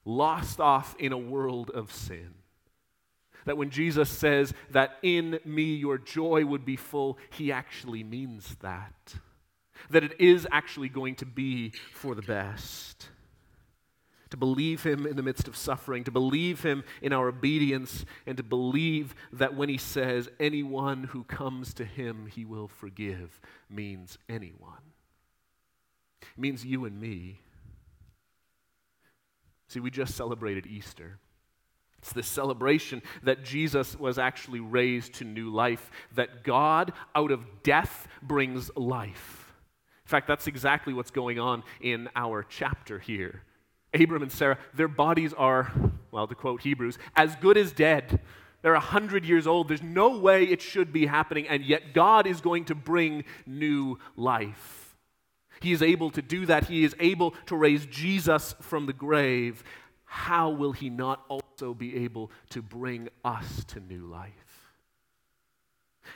lost 0.04 0.60
off 0.60 0.96
in 0.98 1.12
a 1.12 1.18
world 1.18 1.70
of 1.70 1.92
sin. 1.92 2.34
That 3.44 3.56
when 3.56 3.70
Jesus 3.70 4.10
says 4.10 4.52
that 4.70 4.98
in 5.02 5.38
me 5.44 5.74
your 5.74 5.98
joy 5.98 6.44
would 6.44 6.64
be 6.64 6.76
full, 6.76 7.18
he 7.30 7.52
actually 7.52 8.04
means 8.04 8.56
that 8.60 9.14
that 9.90 10.04
it 10.04 10.20
is 10.20 10.46
actually 10.50 10.88
going 10.88 11.14
to 11.16 11.26
be 11.26 11.72
for 11.92 12.14
the 12.14 12.22
best. 12.22 13.08
To 14.30 14.36
believe 14.36 14.82
Him 14.82 15.06
in 15.06 15.16
the 15.16 15.22
midst 15.22 15.48
of 15.48 15.56
suffering, 15.56 16.04
to 16.04 16.10
believe 16.10 16.62
Him 16.62 16.84
in 17.00 17.12
our 17.12 17.28
obedience, 17.28 18.04
and 18.26 18.36
to 18.36 18.42
believe 18.42 19.14
that 19.32 19.54
when 19.54 19.68
He 19.68 19.78
says, 19.78 20.28
anyone 20.38 21.04
who 21.04 21.24
comes 21.24 21.72
to 21.74 21.84
Him, 21.84 22.26
He 22.26 22.44
will 22.44 22.68
forgive, 22.68 23.40
means 23.70 24.18
anyone. 24.28 24.92
It 26.20 26.38
means 26.38 26.64
you 26.64 26.84
and 26.84 27.00
me. 27.00 27.40
See, 29.68 29.80
we 29.80 29.90
just 29.90 30.14
celebrated 30.14 30.66
Easter. 30.66 31.18
It's 31.98 32.12
the 32.12 32.22
celebration 32.22 33.02
that 33.22 33.44
Jesus 33.44 33.98
was 33.98 34.18
actually 34.18 34.60
raised 34.60 35.14
to 35.14 35.24
new 35.24 35.50
life, 35.50 35.90
that 36.14 36.44
God 36.44 36.92
out 37.14 37.30
of 37.30 37.44
death 37.62 38.08
brings 38.22 38.70
life. 38.76 39.52
In 40.04 40.08
fact, 40.08 40.28
that's 40.28 40.46
exactly 40.46 40.94
what's 40.94 41.10
going 41.10 41.38
on 41.38 41.64
in 41.80 42.08
our 42.14 42.42
chapter 42.42 42.98
here. 42.98 43.42
Abram 43.98 44.22
and 44.22 44.32
Sarah, 44.32 44.58
their 44.74 44.88
bodies 44.88 45.32
are, 45.32 45.72
well, 46.10 46.26
to 46.26 46.34
quote 46.34 46.62
Hebrews, 46.62 46.98
as 47.16 47.36
good 47.36 47.56
as 47.56 47.72
dead. 47.72 48.20
They're 48.62 48.72
100 48.72 49.24
years 49.24 49.46
old. 49.46 49.68
There's 49.68 49.82
no 49.82 50.18
way 50.18 50.44
it 50.44 50.60
should 50.60 50.92
be 50.92 51.06
happening, 51.06 51.46
and 51.48 51.64
yet 51.64 51.94
God 51.94 52.26
is 52.26 52.40
going 52.40 52.64
to 52.66 52.74
bring 52.74 53.24
new 53.46 53.98
life. 54.16 54.96
He 55.60 55.72
is 55.72 55.82
able 55.82 56.10
to 56.12 56.22
do 56.22 56.46
that. 56.46 56.66
He 56.66 56.84
is 56.84 56.94
able 57.00 57.32
to 57.46 57.56
raise 57.56 57.86
Jesus 57.86 58.54
from 58.60 58.86
the 58.86 58.92
grave. 58.92 59.62
How 60.04 60.50
will 60.50 60.72
He 60.72 60.90
not 60.90 61.24
also 61.28 61.74
be 61.74 62.04
able 62.04 62.30
to 62.50 62.62
bring 62.62 63.08
us 63.24 63.64
to 63.68 63.80
new 63.80 64.06
life? 64.06 64.32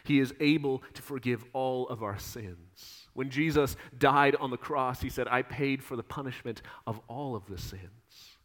He 0.04 0.18
is 0.20 0.32
able 0.40 0.82
to 0.94 1.02
forgive 1.02 1.44
all 1.52 1.88
of 1.88 2.02
our 2.02 2.18
sins. 2.18 3.01
When 3.14 3.30
Jesus 3.30 3.76
died 3.96 4.36
on 4.36 4.50
the 4.50 4.56
cross, 4.56 5.02
he 5.02 5.10
said, 5.10 5.28
I 5.28 5.42
paid 5.42 5.82
for 5.82 5.96
the 5.96 6.02
punishment 6.02 6.62
of 6.86 7.00
all 7.08 7.36
of 7.36 7.46
the 7.46 7.58
sins. 7.58 8.38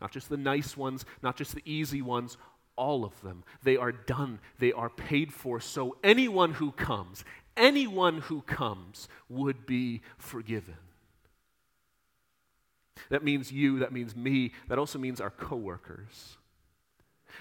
Not 0.00 0.12
just 0.12 0.28
the 0.28 0.36
nice 0.36 0.76
ones, 0.76 1.04
not 1.22 1.36
just 1.36 1.54
the 1.54 1.62
easy 1.64 2.02
ones, 2.02 2.36
all 2.76 3.04
of 3.04 3.20
them. 3.22 3.44
They 3.62 3.76
are 3.76 3.92
done, 3.92 4.40
they 4.58 4.72
are 4.72 4.90
paid 4.90 5.32
for. 5.32 5.60
So 5.60 5.96
anyone 6.02 6.54
who 6.54 6.72
comes, 6.72 7.24
anyone 7.56 8.18
who 8.22 8.42
comes 8.42 9.08
would 9.28 9.66
be 9.66 10.02
forgiven. 10.16 10.76
That 13.10 13.24
means 13.24 13.52
you, 13.52 13.78
that 13.78 13.92
means 13.92 14.14
me, 14.16 14.52
that 14.68 14.78
also 14.78 14.98
means 14.98 15.20
our 15.20 15.30
coworkers. 15.30 16.36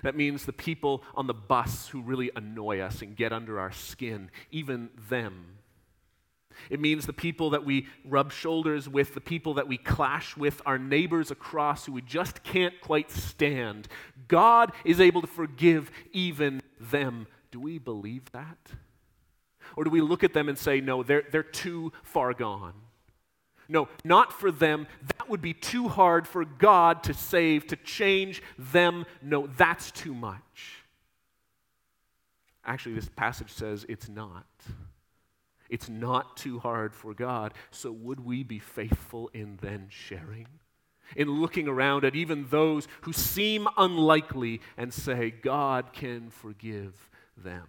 That 0.03 0.15
means 0.15 0.45
the 0.45 0.53
people 0.53 1.03
on 1.15 1.25
the 1.25 1.33
bus 1.33 1.87
who 1.87 2.01
really 2.01 2.29
annoy 2.35 2.79
us 2.79 3.01
and 3.01 3.15
get 3.15 3.33
under 3.33 3.59
our 3.59 3.71
skin, 3.71 4.29
even 4.51 4.89
them 5.09 5.56
it 6.69 6.79
means 6.79 7.05
the 7.05 7.13
people 7.13 7.51
that 7.51 7.65
we 7.65 7.87
rub 8.05 8.31
shoulders 8.31 8.87
with, 8.87 9.13
the 9.13 9.21
people 9.21 9.55
that 9.55 9.67
we 9.67 9.77
clash 9.77 10.35
with, 10.37 10.61
our 10.65 10.77
neighbors 10.77 11.31
across 11.31 11.85
who 11.85 11.93
we 11.93 12.01
just 12.01 12.43
can't 12.43 12.79
quite 12.81 13.11
stand. 13.11 13.87
God 14.27 14.71
is 14.85 14.99
able 14.99 15.21
to 15.21 15.27
forgive 15.27 15.91
even 16.11 16.61
them. 16.79 17.27
Do 17.51 17.59
we 17.59 17.77
believe 17.77 18.31
that? 18.31 18.57
Or 19.75 19.83
do 19.83 19.89
we 19.89 20.01
look 20.01 20.23
at 20.23 20.33
them 20.33 20.49
and 20.49 20.57
say, 20.57 20.81
no, 20.81 21.03
they're, 21.03 21.23
they're 21.31 21.43
too 21.43 21.91
far 22.03 22.33
gone? 22.33 22.73
No, 23.69 23.89
not 24.03 24.31
for 24.31 24.51
them. 24.51 24.87
That 25.17 25.29
would 25.29 25.41
be 25.41 25.53
too 25.53 25.87
hard 25.89 26.27
for 26.27 26.45
God 26.45 27.03
to 27.03 27.13
save, 27.13 27.67
to 27.67 27.75
change 27.75 28.41
them. 28.57 29.05
No, 29.21 29.47
that's 29.57 29.91
too 29.91 30.13
much. 30.13 30.83
Actually, 32.65 32.95
this 32.95 33.09
passage 33.15 33.51
says 33.51 33.85
it's 33.89 34.09
not. 34.09 34.45
It's 35.69 35.89
not 35.89 36.37
too 36.37 36.59
hard 36.59 36.93
for 36.93 37.13
God. 37.13 37.53
So, 37.71 37.91
would 37.91 38.19
we 38.19 38.43
be 38.43 38.59
faithful 38.59 39.29
in 39.33 39.59
then 39.61 39.87
sharing? 39.89 40.47
in 41.15 41.29
looking 41.39 41.67
around 41.67 42.03
at 42.03 42.15
even 42.15 42.47
those 42.49 42.87
who 43.01 43.13
seem 43.13 43.67
unlikely 43.77 44.61
and 44.75 44.93
say, 44.93 45.31
God 45.31 45.93
can 45.93 46.29
forgive 46.29 47.09
them. 47.37 47.67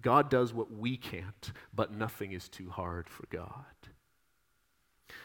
God 0.00 0.30
does 0.30 0.52
what 0.52 0.72
we 0.72 0.96
can't, 0.96 1.52
but 1.74 1.92
nothing 1.92 2.32
is 2.32 2.48
too 2.48 2.70
hard 2.70 3.08
for 3.08 3.24
God. 3.30 3.64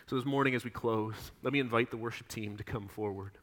So, 0.07 0.15
this 0.15 0.25
morning, 0.25 0.55
as 0.55 0.63
we 0.63 0.71
close, 0.71 1.31
let 1.43 1.53
me 1.53 1.59
invite 1.59 1.91
the 1.91 1.97
worship 1.97 2.27
team 2.27 2.57
to 2.57 2.63
come 2.63 2.87
forward. 2.87 3.37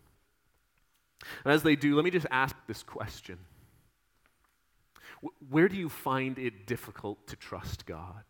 And 1.44 1.52
as 1.52 1.62
they 1.62 1.76
do, 1.76 1.94
let 1.96 2.04
me 2.04 2.10
just 2.10 2.26
ask 2.30 2.54
this 2.66 2.82
question 2.82 3.38
Where 5.50 5.68
do 5.68 5.76
you 5.76 5.88
find 5.88 6.38
it 6.38 6.66
difficult 6.66 7.26
to 7.28 7.36
trust 7.36 7.86
God? 7.86 8.24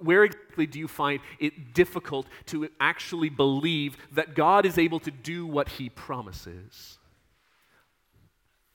Where 0.00 0.24
exactly 0.24 0.66
do 0.66 0.78
you 0.78 0.88
find 0.88 1.20
it 1.38 1.74
difficult 1.74 2.26
to 2.46 2.68
actually 2.80 3.28
believe 3.28 3.96
that 4.12 4.34
God 4.34 4.66
is 4.66 4.78
able 4.78 5.00
to 5.00 5.10
do 5.10 5.46
what 5.46 5.68
he 5.68 5.88
promises? 5.88 6.98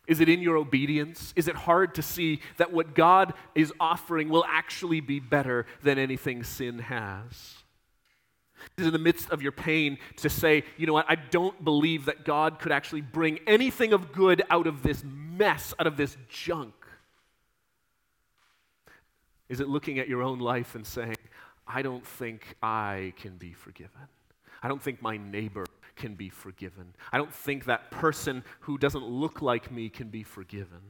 Is 0.07 0.19
it 0.19 0.29
in 0.29 0.41
your 0.41 0.57
obedience? 0.57 1.33
Is 1.35 1.47
it 1.47 1.55
hard 1.55 1.95
to 1.95 2.01
see 2.01 2.39
that 2.57 2.71
what 2.71 2.93
God 2.93 3.33
is 3.55 3.73
offering 3.79 4.29
will 4.29 4.45
actually 4.47 5.01
be 5.01 5.19
better 5.19 5.65
than 5.81 5.97
anything 5.97 6.43
sin 6.43 6.79
has? 6.79 7.64
Is 8.77 8.87
in 8.87 8.93
the 8.93 8.99
midst 8.99 9.29
of 9.29 9.41
your 9.41 9.51
pain 9.51 9.97
to 10.17 10.29
say, 10.29 10.63
you 10.77 10.85
know 10.85 10.93
what, 10.93 11.05
I 11.07 11.15
don't 11.15 11.63
believe 11.63 12.05
that 12.05 12.25
God 12.25 12.59
could 12.59 12.71
actually 12.71 13.01
bring 13.01 13.39
anything 13.47 13.93
of 13.93 14.11
good 14.11 14.43
out 14.49 14.67
of 14.67 14.83
this 14.83 15.03
mess, 15.03 15.73
out 15.79 15.87
of 15.87 15.97
this 15.97 16.17
junk? 16.29 16.73
Is 19.47 19.59
it 19.59 19.69
looking 19.69 19.99
at 19.99 20.07
your 20.07 20.23
own 20.23 20.39
life 20.39 20.75
and 20.75 20.85
saying, 20.85 21.15
I 21.67 21.81
don't 21.81 22.05
think 22.05 22.55
I 22.61 23.13
can 23.17 23.37
be 23.37 23.53
forgiven? 23.53 24.09
I 24.61 24.67
don't 24.67 24.81
think 24.81 25.01
my 25.01 25.17
neighbor 25.17 25.65
can 25.95 26.15
be 26.15 26.29
forgiven. 26.29 26.93
I 27.11 27.17
don't 27.17 27.33
think 27.33 27.65
that 27.65 27.91
person 27.91 28.43
who 28.61 28.77
doesn't 28.77 29.05
look 29.05 29.41
like 29.41 29.71
me 29.71 29.89
can 29.89 30.09
be 30.09 30.23
forgiven. 30.23 30.81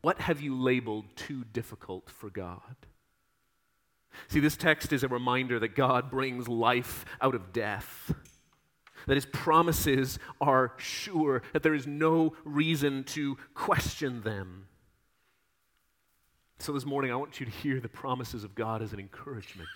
What 0.00 0.20
have 0.20 0.40
you 0.40 0.58
labeled 0.58 1.04
too 1.14 1.44
difficult 1.52 2.08
for 2.08 2.30
God? 2.30 2.76
See, 4.28 4.40
this 4.40 4.56
text 4.56 4.92
is 4.92 5.02
a 5.02 5.08
reminder 5.08 5.58
that 5.58 5.74
God 5.74 6.10
brings 6.10 6.48
life 6.48 7.04
out 7.20 7.34
of 7.34 7.52
death, 7.52 8.14
that 9.06 9.14
his 9.14 9.26
promises 9.26 10.18
are 10.40 10.72
sure, 10.76 11.42
that 11.52 11.62
there 11.62 11.74
is 11.74 11.86
no 11.86 12.34
reason 12.44 13.04
to 13.04 13.36
question 13.54 14.22
them. 14.22 14.66
So, 16.58 16.72
this 16.72 16.86
morning, 16.86 17.10
I 17.10 17.16
want 17.16 17.40
you 17.40 17.46
to 17.46 17.52
hear 17.52 17.80
the 17.80 17.88
promises 17.88 18.44
of 18.44 18.54
God 18.54 18.82
as 18.82 18.92
an 18.92 19.00
encouragement. 19.00 19.68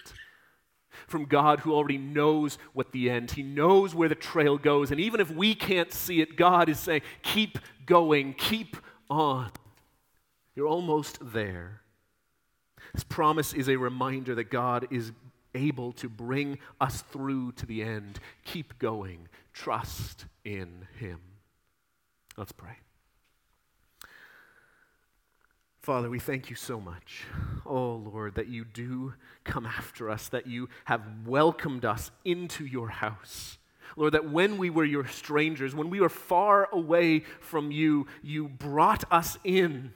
From 1.08 1.24
God 1.24 1.60
who 1.60 1.74
already 1.74 1.98
knows 1.98 2.58
what 2.72 2.92
the 2.92 3.10
end, 3.10 3.32
He 3.32 3.42
knows 3.42 3.94
where 3.94 4.08
the 4.08 4.14
trail 4.14 4.56
goes. 4.56 4.90
And 4.90 5.00
even 5.00 5.20
if 5.20 5.30
we 5.30 5.54
can't 5.54 5.92
see 5.92 6.20
it, 6.20 6.36
God 6.36 6.68
is 6.68 6.78
saying, 6.78 7.02
keep 7.22 7.58
going, 7.86 8.34
keep 8.34 8.76
on. 9.10 9.50
You're 10.54 10.68
almost 10.68 11.18
there. 11.20 11.82
This 12.96 13.04
promise 13.04 13.52
is 13.52 13.68
a 13.68 13.76
reminder 13.76 14.34
that 14.36 14.44
God 14.44 14.88
is 14.90 15.12
able 15.54 15.92
to 15.92 16.08
bring 16.08 16.58
us 16.80 17.02
through 17.02 17.52
to 17.52 17.66
the 17.66 17.82
end. 17.82 18.18
Keep 18.46 18.78
going, 18.78 19.28
trust 19.52 20.24
in 20.46 20.88
Him. 20.98 21.20
Let's 22.38 22.52
pray. 22.52 22.78
Father, 25.82 26.08
we 26.08 26.18
thank 26.18 26.48
you 26.48 26.56
so 26.56 26.80
much, 26.80 27.24
oh 27.66 27.96
Lord, 27.96 28.36
that 28.36 28.48
you 28.48 28.64
do 28.64 29.12
come 29.44 29.66
after 29.66 30.08
us, 30.08 30.28
that 30.28 30.46
you 30.46 30.70
have 30.86 31.02
welcomed 31.26 31.84
us 31.84 32.10
into 32.24 32.64
your 32.64 32.88
house. 32.88 33.58
Lord, 33.94 34.14
that 34.14 34.30
when 34.30 34.56
we 34.56 34.70
were 34.70 34.86
your 34.86 35.06
strangers, 35.06 35.74
when 35.74 35.90
we 35.90 36.00
were 36.00 36.08
far 36.08 36.70
away 36.72 37.24
from 37.40 37.70
you, 37.70 38.06
you 38.22 38.48
brought 38.48 39.04
us 39.12 39.36
in, 39.44 39.92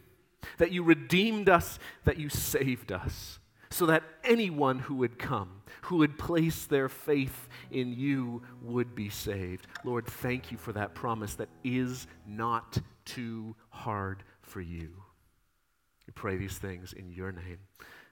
that 0.59 0.73
you 0.73 0.83
redeemed 0.83 1.49
us, 1.49 1.79
that 2.05 2.19
you 2.19 2.29
saved 2.29 2.93
us, 2.93 3.39
so 3.71 3.87
that 3.87 4.03
anyone 4.25 4.79
who 4.79 4.97
would 4.97 5.19
come, 5.19 5.63
who 5.83 5.97
would 5.99 6.19
place 6.19 6.67
their 6.67 6.89
faith 6.89 7.49
in 7.71 7.93
you, 7.93 8.43
would 8.63 8.95
be 8.95 9.09
saved. 9.09 9.67
Lord, 9.85 10.07
thank 10.07 10.51
you 10.51 10.59
for 10.59 10.73
that 10.73 10.95
promise 10.95 11.35
that 11.35 11.49
is 11.63 12.07
not 12.27 12.79
too 13.05 13.55
hard 13.71 14.23
for 14.43 14.61
you. 14.61 14.91
We 16.07 16.13
pray 16.13 16.37
these 16.37 16.59
things 16.59 16.93
in 16.93 17.11
your 17.11 17.31
name. 17.33 17.59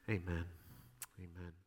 Amen. 0.08 0.44
Amen. 1.18 1.57